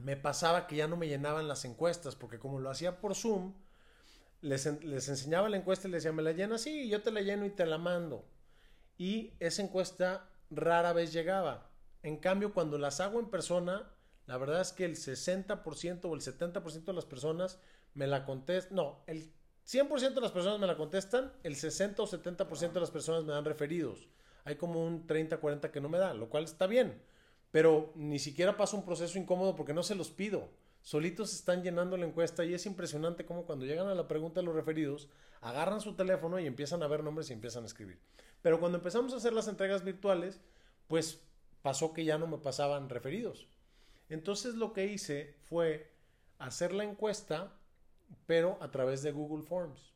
me 0.00 0.16
pasaba 0.16 0.66
que 0.66 0.76
ya 0.76 0.86
no 0.86 0.96
me 0.96 1.08
llenaban 1.08 1.48
las 1.48 1.64
encuestas, 1.64 2.16
porque 2.16 2.38
como 2.38 2.60
lo 2.60 2.70
hacía 2.70 3.00
por 3.00 3.14
Zoom, 3.14 3.54
les, 4.40 4.66
enseñaba 4.66 5.48
la 5.48 5.56
encuesta 5.56 5.88
y 5.88 5.90
les 5.90 6.02
decía, 6.02 6.14
me 6.14 6.22
la 6.22 6.32
llena, 6.32 6.58
sí, 6.58 6.88
yo 6.88 7.02
te 7.02 7.10
la 7.10 7.22
lleno 7.22 7.46
y 7.46 7.50
te 7.50 7.66
la 7.66 7.78
mando. 7.78 8.28
Y 8.98 9.34
esa 9.40 9.62
encuesta 9.62 10.30
rara 10.50 10.92
vez 10.92 11.12
llegaba. 11.12 11.70
En 12.02 12.18
cambio, 12.18 12.52
cuando 12.54 12.78
las 12.78 13.00
hago 13.00 13.18
en 13.18 13.30
persona, 13.30 13.90
la 14.26 14.38
verdad 14.38 14.60
es 14.60 14.72
que 14.72 14.84
el 14.84 14.96
60% 14.96 16.04
o 16.04 16.14
el 16.14 16.20
70% 16.20 16.84
de 16.84 16.92
las 16.92 17.04
personas 17.04 17.58
me 17.94 18.06
la 18.06 18.24
contestan. 18.24 18.76
No, 18.76 19.02
el 19.06 19.32
100% 19.66 20.14
de 20.14 20.20
las 20.20 20.32
personas 20.32 20.60
me 20.60 20.66
la 20.66 20.76
contestan, 20.76 21.32
el 21.42 21.56
60 21.56 22.02
o 22.02 22.06
70% 22.06 22.72
de 22.72 22.80
las 22.80 22.90
personas 22.90 23.24
me 23.24 23.32
dan 23.32 23.44
referidos. 23.44 24.08
Hay 24.46 24.56
como 24.56 24.82
un 24.82 25.06
30-40 25.06 25.70
que 25.70 25.82
no 25.82 25.90
me 25.90 25.98
dan, 25.98 26.18
lo 26.18 26.30
cual 26.30 26.44
está 26.44 26.66
bien. 26.66 27.02
Pero 27.50 27.92
ni 27.94 28.18
siquiera 28.18 28.56
paso 28.56 28.78
un 28.78 28.84
proceso 28.86 29.18
incómodo 29.18 29.54
porque 29.54 29.74
no 29.74 29.82
se 29.82 29.94
los 29.94 30.10
pido 30.10 30.48
solitos 30.86 31.34
están 31.34 31.64
llenando 31.64 31.96
la 31.96 32.06
encuesta 32.06 32.44
y 32.44 32.54
es 32.54 32.64
impresionante 32.64 33.26
cómo 33.26 33.44
cuando 33.44 33.66
llegan 33.66 33.88
a 33.88 33.94
la 33.96 34.06
pregunta 34.06 34.38
de 34.38 34.46
los 34.46 34.54
referidos, 34.54 35.08
agarran 35.40 35.80
su 35.80 35.96
teléfono 35.96 36.38
y 36.38 36.46
empiezan 36.46 36.80
a 36.80 36.86
ver 36.86 37.02
nombres 37.02 37.28
y 37.28 37.32
empiezan 37.32 37.64
a 37.64 37.66
escribir. 37.66 37.98
Pero 38.40 38.60
cuando 38.60 38.78
empezamos 38.78 39.12
a 39.12 39.16
hacer 39.16 39.32
las 39.32 39.48
entregas 39.48 39.82
virtuales, 39.82 40.40
pues 40.86 41.20
pasó 41.60 41.92
que 41.92 42.04
ya 42.04 42.18
no 42.18 42.28
me 42.28 42.38
pasaban 42.38 42.88
referidos. 42.88 43.48
Entonces 44.08 44.54
lo 44.54 44.72
que 44.72 44.86
hice 44.86 45.34
fue 45.42 45.90
hacer 46.38 46.72
la 46.72 46.84
encuesta, 46.84 47.52
pero 48.26 48.56
a 48.60 48.70
través 48.70 49.02
de 49.02 49.10
Google 49.10 49.42
Forms. 49.42 49.92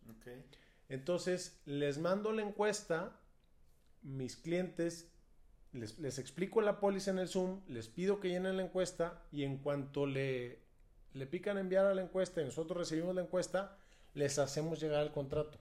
Entonces 0.89 1.61
les 1.67 1.99
mando 1.99 2.33
la 2.33 2.43
encuesta, 2.43 3.17
mis 4.03 4.37
clientes 4.37 5.09
les, 5.73 5.99
les, 5.99 6.19
explico 6.19 6.61
la 6.61 6.81
póliza 6.81 7.11
en 7.11 7.19
el 7.19 7.29
Zoom, 7.29 7.61
les 7.69 7.89
pido 7.89 8.19
que 8.19 8.29
llenen 8.29 8.57
la 8.57 8.65
encuesta 8.65 9.23
y 9.31 9.45
en 9.45 9.59
cuanto 9.59 10.07
le 10.07 10.59
le 11.13 11.27
pican 11.27 11.59
enviar 11.59 11.87
a 11.87 11.95
la 11.95 12.03
encuesta 12.03 12.41
y 12.41 12.45
nosotros 12.45 12.79
recibimos 12.79 13.15
la 13.15 13.23
encuesta, 13.23 13.77
les 14.15 14.39
hacemos 14.39 14.81
llegar 14.81 15.03
el 15.03 15.11
contrato. 15.11 15.59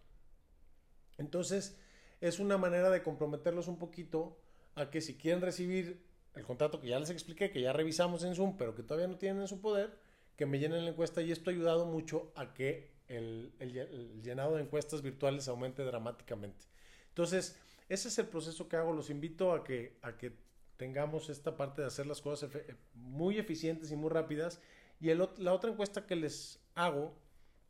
Entonces, 1.18 1.78
es 2.22 2.40
una 2.40 2.58
manera 2.58 2.90
de 2.90 3.02
comprometerlos 3.02 3.68
un 3.68 3.78
poquito 3.78 4.38
a 4.76 4.90
que 4.90 5.02
si 5.02 5.16
quieren 5.16 5.42
recibir 5.42 6.04
el 6.36 6.44
contrato 6.44 6.80
que 6.80 6.88
ya 6.88 7.00
les 7.00 7.10
expliqué, 7.10 7.50
que 7.52 7.62
ya 7.62 7.74
revisamos 7.74 8.24
en 8.24 8.36
Zoom, 8.36 8.58
pero 8.58 8.76
que 8.76 8.84
todavía 8.84 9.08
no 9.08 9.18
tienen 9.18 9.42
en 9.42 9.48
su 9.48 9.60
poder, 9.60 9.98
que 10.36 10.46
me 10.46 10.60
llenen 10.60 10.86
la 10.86 10.92
encuesta 10.92 11.22
y 11.22 11.32
esto 11.32 11.50
ha 11.50 11.54
ayudado 11.54 11.86
mucho 11.86 12.32
a 12.36 12.54
que 12.54 12.92
el, 13.08 13.52
el 13.60 14.22
llenado 14.22 14.56
de 14.56 14.62
encuestas 14.62 15.02
virtuales 15.02 15.48
aumente 15.48 15.84
dramáticamente. 15.84 16.68
Entonces, 17.10 17.60
ese 17.90 18.08
es 18.08 18.18
el 18.20 18.28
proceso 18.28 18.70
que 18.70 18.78
hago. 18.78 18.94
Los 18.94 19.10
invito 19.10 19.52
a 19.52 19.64
que, 19.64 19.98
a 20.02 20.18
que 20.18 20.38
tengamos 20.78 21.30
esta 21.30 21.58
parte 21.58 21.82
de 21.82 21.88
hacer 21.88 22.08
las 22.08 22.22
cosas 22.22 22.50
muy 22.94 23.38
eficientes 23.38 23.92
y 23.92 23.98
muy 23.98 24.10
rápidas 24.10 24.62
y 25.02 25.14
la 25.14 25.54
otra 25.54 25.72
encuesta 25.72 26.06
que 26.06 26.16
les 26.16 26.60
hago 26.76 27.14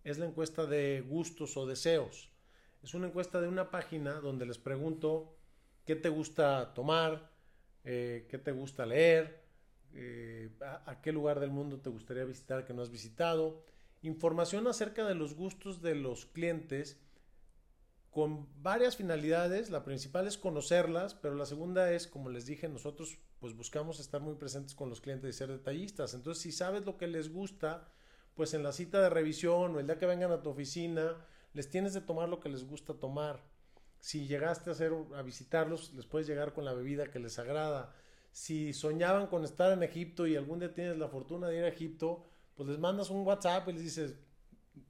es 0.04 0.18
la 0.18 0.26
encuesta 0.26 0.66
de 0.66 1.04
gustos 1.08 1.58
o 1.58 1.66
deseos. 1.66 2.30
Es 2.82 2.94
una 2.94 3.08
encuesta 3.08 3.42
de 3.42 3.48
una 3.48 3.70
página 3.72 4.14
donde 4.20 4.46
les 4.46 4.58
pregunto 4.58 5.36
qué 5.86 5.96
te 5.96 6.10
gusta 6.10 6.74
tomar, 6.74 7.32
eh, 7.84 8.26
qué 8.30 8.38
te 8.38 8.52
gusta 8.52 8.86
leer, 8.86 9.44
eh, 9.94 10.50
a, 10.62 11.02
qué 11.02 11.12
lugar 11.12 11.40
del 11.40 11.52
mundo 11.52 11.80
te 11.80 11.90
gustaría 11.90 12.24
visitar 12.24 12.66
que 12.66 12.74
no 12.74 12.82
has 12.82 12.90
visitado, 12.90 13.64
información 14.02 14.68
acerca 14.68 15.06
de 15.06 15.16
los 15.16 15.36
gustos 15.36 15.82
de 15.82 15.96
los 15.96 16.26
clientes 16.26 17.00
con 18.12 18.48
varias 18.62 18.96
finalidades. 18.96 19.70
La 19.70 19.84
principal 19.84 20.28
es 20.28 20.38
conocerlas, 20.38 21.14
pero 21.14 21.36
la 21.36 21.46
segunda 21.46 21.92
es, 21.92 22.08
como 22.08 22.30
les 22.30 22.46
dije, 22.46 22.68
nosotros 22.68 23.18
pues 23.40 23.56
buscamos 23.56 24.00
estar 24.00 24.22
muy 24.22 24.36
presentes 24.36 24.76
con 24.76 24.90
los 24.90 25.02
clientes 25.02 25.34
y 25.34 25.38
ser 25.38 25.50
detallistas. 25.50 26.14
Entonces, 26.14 26.42
si 26.42 26.52
sabes 26.52 26.86
lo 26.86 26.98
que 26.98 27.08
les 27.08 27.32
gusta, 27.32 27.88
pues 28.36 28.54
en 28.54 28.64
la 28.64 28.72
cita 28.72 29.02
de 29.02 29.10
revisión 29.10 29.76
o 29.76 29.80
el 29.80 29.86
día 29.86 29.98
que 29.98 30.06
vengan 30.06 30.32
a 30.32 30.42
tu 30.42 30.50
oficina, 30.50 31.16
les 31.54 31.70
tienes 31.70 31.94
de 31.94 32.02
tomar 32.02 32.30
lo 32.30 32.40
que 32.40 32.50
les 32.50 32.66
gusta 32.66 32.94
tomar. 32.94 33.44
Si 34.00 34.28
llegaste 34.28 34.70
a, 34.70 34.74
hacer, 34.74 34.94
a 35.16 35.22
visitarlos, 35.22 35.94
les 35.94 36.06
puedes 36.06 36.28
llegar 36.28 36.54
con 36.54 36.66
la 36.66 36.74
bebida 36.74 37.12
que 37.12 37.20
les 37.20 37.38
agrada. 37.40 37.94
Si 38.32 38.74
soñaban 38.74 39.28
con 39.28 39.44
estar 39.44 39.72
en 39.72 39.84
Egipto 39.84 40.28
y 40.28 40.36
algún 40.36 40.60
día 40.60 40.74
tienes 40.74 40.98
la 40.98 41.10
fortuna 41.10 41.48
de 41.48 41.58
ir 41.58 41.64
a 41.64 41.68
Egipto, 41.68 42.26
pues 42.56 42.70
les 42.70 42.80
mandas 42.80 43.10
un 43.10 43.26
WhatsApp 43.26 43.68
y 43.70 43.74
les 43.74 43.84
dices, 43.84 44.16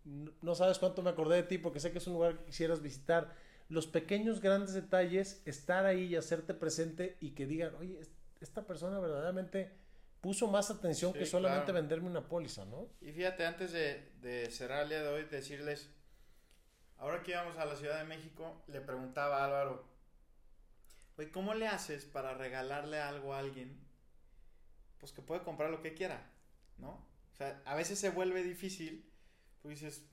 no 0.05 0.55
sabes 0.55 0.79
cuánto 0.79 1.01
me 1.01 1.09
acordé 1.09 1.37
de 1.37 1.43
ti 1.43 1.57
porque 1.57 1.79
sé 1.79 1.91
que 1.91 1.97
es 1.99 2.07
un 2.07 2.13
lugar 2.13 2.37
que 2.37 2.45
quisieras 2.45 2.81
visitar. 2.81 3.35
Los 3.67 3.85
pequeños, 3.85 4.41
grandes 4.41 4.73
detalles, 4.73 5.43
estar 5.45 5.85
ahí 5.85 6.05
y 6.05 6.15
hacerte 6.15 6.53
presente 6.53 7.17
y 7.19 7.31
que 7.31 7.45
digan, 7.45 7.75
oye, 7.75 7.99
esta 8.41 8.65
persona 8.65 8.99
verdaderamente 8.99 9.71
puso 10.21 10.47
más 10.47 10.69
atención 10.69 11.13
que 11.13 11.25
solamente 11.25 11.71
venderme 11.71 12.07
una 12.07 12.27
póliza, 12.27 12.65
¿no? 12.65 12.89
Y 13.01 13.11
fíjate, 13.11 13.45
antes 13.45 13.71
de, 13.71 14.49
cerrar 14.51 14.83
el 14.83 14.89
día 14.89 15.03
de 15.03 15.09
hoy, 15.09 15.23
decirles, 15.25 15.89
ahora 16.97 17.23
que 17.23 17.31
íbamos 17.31 17.57
a 17.57 17.65
la 17.65 17.75
Ciudad 17.75 17.99
de 17.99 18.05
México, 18.05 18.63
le 18.67 18.81
preguntaba 18.81 19.41
a 19.41 19.45
Álvaro, 19.45 19.85
oye, 21.17 21.31
¿cómo 21.31 21.53
le 21.53 21.67
haces 21.67 22.05
para 22.05 22.33
regalarle 22.33 22.99
algo 22.99 23.33
a 23.33 23.39
alguien? 23.39 23.79
Pues 24.99 25.13
que 25.13 25.21
puede 25.21 25.43
comprar 25.43 25.69
lo 25.69 25.81
que 25.81 25.93
quiera, 25.93 26.29
¿no? 26.77 27.07
O 27.31 27.35
sea, 27.35 27.61
a 27.65 27.75
veces 27.75 27.99
se 27.99 28.09
vuelve 28.09 28.43
difícil, 28.43 29.08
pues 29.69 29.81
dices, 29.81 30.03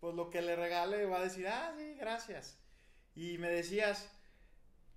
pues 0.00 0.14
lo 0.14 0.30
que 0.30 0.40
le 0.40 0.56
regale 0.56 1.04
va 1.04 1.18
a 1.18 1.24
decir, 1.24 1.46
ah, 1.48 1.74
sí, 1.76 1.94
gracias. 1.96 2.58
Y 3.14 3.36
me 3.36 3.50
decías, 3.50 4.10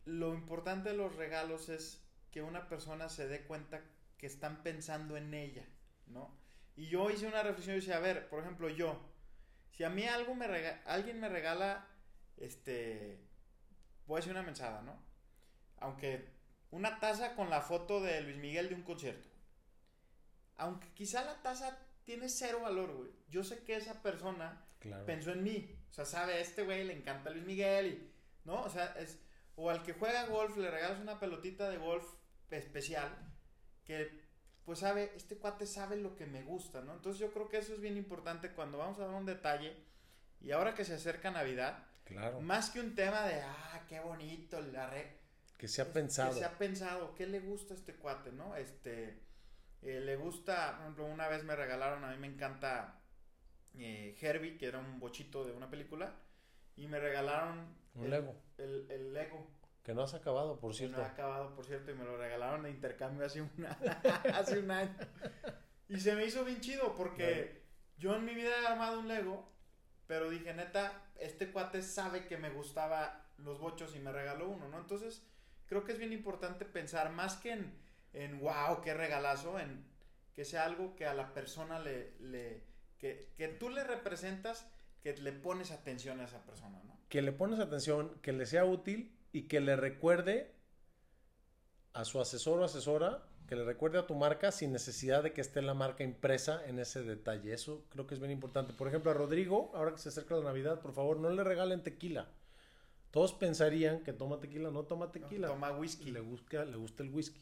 lo 0.06 0.34
importante 0.34 0.90
de 0.90 0.96
los 0.96 1.16
regalos 1.18 1.68
es 1.68 2.02
que 2.32 2.42
una 2.42 2.70
persona 2.70 3.10
se 3.10 3.28
dé 3.28 3.44
cuenta 3.44 3.82
que 4.18 4.26
están 4.26 4.64
pensando 4.64 5.18
en 5.18 5.34
ella, 5.34 5.68
¿no? 6.08 6.34
Y 6.78 6.88
yo 6.88 7.10
hice 7.10 7.28
una 7.28 7.44
reflexión 7.44 7.76
y 7.76 7.80
decía, 7.82 7.98
a 7.98 8.00
ver, 8.00 8.30
por 8.30 8.40
ejemplo, 8.40 8.70
yo, 8.70 9.02
si 9.72 9.84
a 9.84 9.90
mí 9.90 10.06
algo 10.06 10.34
me 10.34 10.46
alguien 10.86 11.20
me 11.20 11.28
regala, 11.28 11.86
este, 12.38 13.20
voy 14.08 14.16
a 14.16 14.20
decir 14.22 14.32
una 14.32 14.44
mensada, 14.44 14.82
¿no? 14.82 14.98
Aunque 15.80 16.30
una 16.72 17.02
taza 17.02 17.36
con 17.36 17.50
la 17.50 17.60
foto 17.60 18.00
de 18.00 18.22
Luis 18.22 18.38
Miguel 18.38 18.70
de 18.70 18.76
un 18.76 18.84
concierto. 18.84 19.28
Aunque 20.56 20.88
quizá 20.94 21.26
la 21.26 21.42
taza 21.42 21.78
tiene 22.04 22.30
cero 22.30 22.62
valor, 22.62 22.94
güey. 22.96 23.12
Yo 23.30 23.44
sé 23.44 23.64
que 23.64 23.76
esa 23.76 24.02
persona 24.02 24.66
pensó 25.06 25.32
en 25.32 25.44
mí. 25.44 25.76
O 25.92 25.94
sea, 25.94 26.06
sabe, 26.06 26.42
este 26.42 26.64
güey 26.64 26.84
le 26.84 26.94
encanta 26.94 27.30
Luis 27.30 27.46
Miguel 27.46 27.88
y, 27.88 28.12
¿no? 28.46 28.64
O 28.64 28.70
sea, 28.70 28.96
es... 29.00 29.20
O 29.56 29.70
al 29.70 29.84
que 29.84 29.94
juega 29.94 30.26
golf 30.28 30.56
le 30.58 30.72
regalas 30.72 31.02
una 31.02 31.20
pelotita 31.20 31.70
de 31.70 31.78
golf 31.78 32.06
especial 32.50 33.10
que 33.84 34.30
pues 34.64 34.80
sabe, 34.80 35.12
este 35.16 35.36
cuate 35.36 35.66
sabe 35.66 35.98
lo 35.98 36.16
que 36.16 36.28
me 36.28 36.44
gusta, 36.44 36.82
¿no? 36.82 36.94
Entonces 36.94 37.20
yo 37.20 37.34
creo 37.34 37.50
que 37.50 37.58
eso 37.58 37.74
es 37.74 37.82
bien 37.82 37.98
importante 37.98 38.52
cuando 38.52 38.78
vamos 38.78 39.00
a 39.00 39.08
dar 39.08 39.16
un 39.16 39.26
detalle 39.26 39.76
y 40.42 40.52
ahora 40.52 40.76
que 40.76 40.86
se 40.86 40.94
acerca 40.94 41.32
Navidad, 41.32 41.88
claro. 42.04 42.40
más 42.40 42.70
que 42.70 42.80
un 42.80 42.94
tema 42.94 43.24
de, 43.26 43.42
ah, 43.42 43.84
qué 43.90 44.00
bonito, 44.00 44.62
la 44.62 44.88
re... 44.88 45.18
Que 45.58 45.68
se 45.68 45.82
ha 45.82 45.92
pensado. 45.92 46.34
Que 46.34 46.40
se 46.40 46.46
ha 46.46 46.58
pensado, 46.58 47.16
¿qué 47.16 47.26
le 47.26 47.40
gusta 47.40 47.74
a 47.74 47.78
este 47.78 47.96
cuate, 47.96 48.32
no? 48.32 48.56
Este, 48.56 49.20
eh, 49.82 50.00
le 50.00 50.16
gusta, 50.16 50.74
por 50.74 50.82
ejemplo, 50.82 51.06
una 51.06 51.28
vez 51.28 51.44
me 51.44 51.56
regalaron, 51.56 52.04
a 52.04 52.12
mí 52.12 52.18
me 52.18 52.28
encanta 52.28 53.00
eh, 53.78 54.18
Herbie, 54.20 54.58
que 54.58 54.68
era 54.68 54.80
un 54.80 55.00
bochito 55.00 55.46
de 55.46 55.54
una 55.54 55.70
película, 55.70 56.16
y 56.76 56.88
me 56.88 57.00
regalaron... 57.00 57.78
Un 57.96 58.10
Lego. 58.10 58.36
El, 58.58 58.90
el 58.90 59.14
Lego. 59.14 59.48
Que 59.84 59.94
no 59.94 60.04
has 60.04 60.14
acabado, 60.14 60.60
por 60.60 60.76
cierto. 60.76 60.98
no 60.98 61.04
ha 61.04 61.08
acabado, 61.08 61.56
por 61.56 61.66
cierto, 61.66 61.92
y 61.92 61.96
me 61.96 62.04
lo 62.04 62.18
regalaron 62.18 62.64
de 62.64 62.70
intercambio 62.70 63.26
hace, 63.26 63.42
una, 63.42 63.70
hace 64.36 64.60
un 64.60 64.70
año. 64.72 64.96
Y 65.88 66.00
se 66.00 66.16
me 66.16 66.26
hizo 66.26 66.46
bien 66.46 66.62
chido 66.62 66.94
porque 66.96 67.64
yo 67.98 68.16
en 68.16 68.26
mi 68.26 68.34
vida 68.34 68.52
he 68.62 68.68
armado 68.68 69.00
un 69.00 69.08
Lego, 69.08 69.50
pero 70.08 70.30
dije, 70.30 70.54
neta, 70.54 71.04
este 71.20 71.52
cuate 71.52 71.82
sabe 71.82 72.28
que 72.28 72.38
me 72.38 72.50
gustaba 72.50 73.26
los 73.38 73.60
bochos 73.60 73.96
y 73.96 74.00
me 74.00 74.12
regaló 74.12 74.50
uno, 74.50 74.68
¿no? 74.68 74.80
Entonces, 74.80 75.26
creo 75.66 75.84
que 75.84 75.94
es 75.94 75.98
bien 75.98 76.14
importante 76.14 76.66
pensar 76.66 77.12
más 77.12 77.38
que 77.38 77.54
en, 77.54 77.74
en 78.14 78.40
wow, 78.40 78.82
qué 78.84 78.94
regalazo, 78.94 79.60
en 79.60 79.86
que 80.34 80.46
sea 80.46 80.66
algo 80.66 80.96
que 80.96 81.06
a 81.06 81.14
la 81.14 81.34
persona 81.34 81.80
le, 81.80 82.14
le 82.20 82.64
que, 82.98 83.32
que 83.38 83.48
tú 83.48 83.70
le 83.70 83.84
representas, 83.84 84.68
que 85.02 85.16
le 85.18 85.32
pones 85.32 85.72
atención 85.72 86.20
a 86.20 86.26
esa 86.26 86.44
persona, 86.46 86.82
¿no? 86.86 86.98
Que 87.10 87.22
le 87.22 87.32
pones 87.32 87.60
atención, 87.60 88.20
que 88.22 88.34
le 88.34 88.46
sea 88.46 88.66
útil 88.66 89.16
y 89.32 89.44
que 89.44 89.60
le 89.60 89.76
recuerde 89.76 90.54
a 91.94 92.06
su 92.06 92.22
asesor 92.22 92.60
o 92.60 92.66
asesora, 92.66 93.26
que 93.48 93.56
le 93.56 93.64
recuerde 93.64 93.98
a 93.98 94.06
tu 94.06 94.14
marca 94.14 94.52
sin 94.52 94.72
necesidad 94.72 95.24
de 95.24 95.34
que 95.34 95.42
esté 95.42 95.62
la 95.62 95.74
marca 95.74 96.04
impresa 96.04 96.64
en 96.68 96.78
ese 96.78 97.02
detalle. 97.02 97.52
Eso 97.52 97.84
creo 97.90 98.06
que 98.06 98.14
es 98.14 98.20
bien 98.20 98.32
importante. 98.32 98.74
Por 98.74 98.88
ejemplo, 98.88 99.10
a 99.10 99.16
Rodrigo, 99.16 99.72
ahora 99.74 99.92
que 99.92 99.98
se 99.98 100.10
acerca 100.10 100.36
la 100.36 100.44
Navidad, 100.44 100.82
por 100.82 100.94
favor, 100.94 101.18
no 101.18 101.32
le 101.32 101.44
regalen 101.44 101.82
tequila. 101.82 102.28
todos 103.10 103.34
pensarían 103.34 104.04
que 104.04 104.14
toma 104.14 104.40
tequila, 104.40 104.70
no 104.70 104.84
toma 104.84 105.12
tequila. 105.12 105.48
toma 105.48 105.72
whisky. 105.72 106.12
Le 106.12 106.20
gusta, 106.20 106.64
le 106.64 106.78
gusta 106.78 107.02
el 107.02 107.10
whisky. 107.10 107.42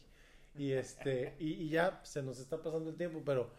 Y 0.58 0.74
este, 0.74 1.36
y, 1.40 1.70
ya 1.70 2.00
se 2.04 2.24
nos 2.24 2.40
está 2.40 2.62
pasando 2.62 2.90
el 2.90 2.98
tiempo, 2.98 3.22
pero 3.26 3.52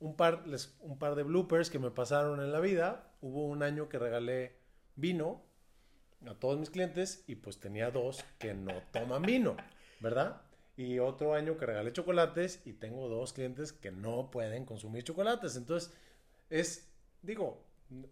un 0.00 0.16
par, 0.16 0.44
un 0.80 0.98
par 0.98 1.14
de 1.14 1.22
bloopers 1.22 1.70
que 1.70 1.78
me 1.78 1.90
pasaron 1.90 2.40
en 2.40 2.52
la 2.52 2.60
vida. 2.60 3.12
Hubo 3.20 3.46
un 3.46 3.62
año 3.62 3.88
que 3.88 3.98
regalé 3.98 4.56
vino 4.96 5.42
a 6.26 6.34
todos 6.34 6.58
mis 6.58 6.70
clientes 6.70 7.24
y 7.26 7.36
pues 7.36 7.58
tenía 7.58 7.90
dos 7.90 8.24
que 8.38 8.54
no 8.54 8.72
toman 8.92 9.22
vino, 9.22 9.56
¿verdad? 10.00 10.42
Y 10.76 10.98
otro 10.98 11.34
año 11.34 11.56
que 11.56 11.66
regalé 11.66 11.92
chocolates 11.92 12.60
y 12.64 12.72
tengo 12.74 13.08
dos 13.08 13.32
clientes 13.32 13.72
que 13.72 13.90
no 13.90 14.30
pueden 14.30 14.64
consumir 14.64 15.04
chocolates. 15.04 15.56
Entonces, 15.56 15.92
es, 16.50 16.90
digo, 17.22 17.64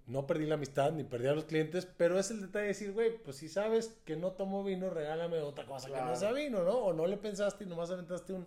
no 0.07 0.27
perdí 0.27 0.47
la 0.47 0.55
amistad 0.55 0.93
ni 0.93 1.05
perdí 1.05 1.29
a 1.29 1.35
los 1.35 1.45
clientes, 1.45 1.87
pero 1.87 2.19
es 2.19 2.31
el 2.31 2.41
detalle 2.41 2.63
de 2.63 2.69
decir, 2.69 2.93
güey, 2.93 3.17
pues 3.23 3.37
si 3.37 3.49
sabes 3.49 4.01
que 4.05 4.17
no 4.17 4.33
tomo 4.33 4.65
vino, 4.65 4.91
regálame 4.91 5.39
otra 5.39 5.67
cosa 5.67 5.89
que 5.89 6.01
no 6.01 6.17
sea 6.17 6.33
vino, 6.33 6.63
¿no? 6.65 6.73
O 6.73 6.93
no 6.93 7.07
le 7.07 7.17
pensaste 7.17 7.65
y 7.65 7.67
nomás 7.67 7.91
aventaste 7.91 8.33
un, 8.33 8.47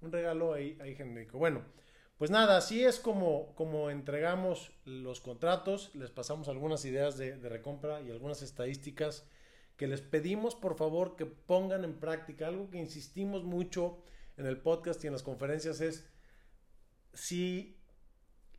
un 0.00 0.12
regalo 0.12 0.52
ahí, 0.52 0.78
ahí 0.80 0.94
genérico. 0.94 1.38
Bueno, 1.38 1.62
pues 2.18 2.30
nada, 2.30 2.56
así 2.56 2.84
es 2.84 3.00
como, 3.00 3.54
como 3.54 3.90
entregamos 3.90 4.72
los 4.84 5.20
contratos, 5.20 5.94
les 5.94 6.10
pasamos 6.10 6.48
algunas 6.48 6.84
ideas 6.84 7.16
de, 7.16 7.36
de 7.36 7.48
recompra 7.48 8.00
y 8.02 8.10
algunas 8.10 8.42
estadísticas 8.42 9.26
que 9.76 9.88
les 9.88 10.00
pedimos 10.00 10.54
por 10.54 10.76
favor 10.76 11.16
que 11.16 11.26
pongan 11.26 11.84
en 11.84 11.98
práctica. 11.98 12.46
Algo 12.46 12.70
que 12.70 12.78
insistimos 12.78 13.44
mucho 13.44 13.98
en 14.36 14.46
el 14.46 14.60
podcast 14.60 15.02
y 15.02 15.08
en 15.08 15.12
las 15.12 15.22
conferencias 15.22 15.80
es, 15.80 16.08
si 17.12 17.73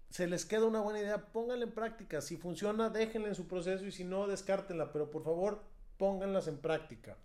se 0.10 0.28
les 0.28 0.46
queda 0.46 0.65
una 0.65 0.80
buena 0.82 1.00
idea, 1.00 1.26
pónganla 1.32 1.65
en 1.65 1.72
práctica. 1.72 2.22
Si 2.22 2.38
funciona, 2.38 2.89
déjenla 2.89 3.28
en 3.30 3.36
su 3.36 3.48
proceso 3.48 3.86
y 3.86 3.91
si 3.91 4.04
no, 4.04 4.28
descártenla. 4.28 4.91
Pero 4.91 5.12
por 5.12 5.24
favor, 5.24 5.63
pónganlas 5.98 6.48
en 6.48 6.58
práctica. 6.58 7.18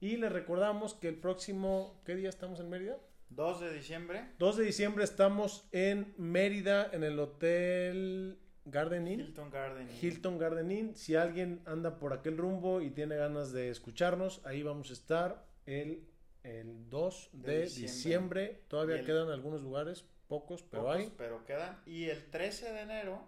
Y 0.00 0.16
les 0.18 0.30
recordamos 0.32 0.94
que 0.94 1.08
el 1.08 1.16
próximo, 1.16 2.00
¿qué 2.04 2.14
día 2.16 2.28
estamos 2.28 2.60
en 2.60 2.68
Mérida? 2.68 2.98
2 3.30 3.60
de 3.60 3.72
diciembre. 3.72 4.28
2 4.38 4.56
de 4.58 4.64
diciembre 4.64 5.04
estamos 5.04 5.66
en 5.72 6.14
Mérida, 6.18 6.90
en 6.92 7.02
el 7.04 7.18
Hotel 7.18 8.38
Garden 8.66 9.08
Inn. 9.08 9.20
Hilton 9.20 9.50
Garden. 9.50 9.88
Inn. 9.88 9.96
Hilton 10.02 10.38
Garden 10.38 10.70
Inn. 10.70 10.94
Si 10.96 11.14
alguien 11.16 11.60
anda 11.64 11.98
por 11.98 12.12
aquel 12.12 12.36
rumbo 12.36 12.80
y 12.80 12.90
tiene 12.90 13.16
ganas 13.16 13.52
de 13.52 13.70
escucharnos, 13.70 14.40
ahí 14.44 14.62
vamos 14.62 14.90
a 14.90 14.92
estar 14.92 15.46
el, 15.66 16.06
el 16.42 16.88
2 16.90 17.30
de, 17.32 17.52
De 17.52 17.60
diciembre. 17.62 17.82
diciembre. 17.92 18.62
Todavía 18.68 18.96
el- 19.00 19.06
quedan 19.06 19.30
algunos 19.30 19.62
lugares, 19.62 20.04
pocos, 20.34 20.62
pero 20.62 20.82
Pocos, 20.84 20.96
hay. 20.96 21.12
pero 21.16 21.44
quedan. 21.44 21.80
Y 21.86 22.08
el 22.08 22.30
13 22.30 22.72
de 22.72 22.80
enero, 22.80 23.22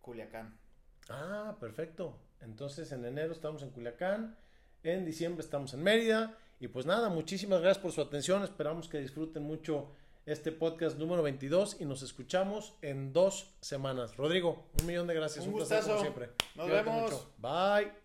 Culiacán. 0.00 0.56
Ah, 1.08 1.56
perfecto. 1.60 2.16
Entonces 2.40 2.92
en 2.92 3.04
enero 3.04 3.32
estamos 3.32 3.62
en 3.62 3.70
Culiacán, 3.70 4.36
en 4.82 5.04
diciembre 5.04 5.42
estamos 5.42 5.74
en 5.74 5.82
Mérida. 5.82 6.38
Y 6.60 6.68
pues 6.68 6.86
nada, 6.86 7.08
muchísimas 7.08 7.60
gracias 7.60 7.82
por 7.82 7.92
su 7.92 8.00
atención. 8.00 8.42
Esperamos 8.44 8.88
que 8.88 8.98
disfruten 8.98 9.42
mucho 9.42 9.90
este 10.24 10.52
podcast 10.52 10.96
número 10.98 11.22
22 11.22 11.80
y 11.80 11.84
nos 11.84 12.02
escuchamos 12.02 12.74
en 12.80 13.12
dos 13.12 13.54
semanas. 13.60 14.16
Rodrigo, 14.16 14.66
un 14.80 14.86
millón 14.86 15.06
de 15.06 15.14
gracias. 15.14 15.46
Un 15.46 15.54
placer 15.56 15.82
como 15.82 16.00
siempre. 16.00 16.30
Nos 16.54 16.68
vemos. 16.68 17.02
mucho. 17.02 17.34
Bye. 17.38 18.03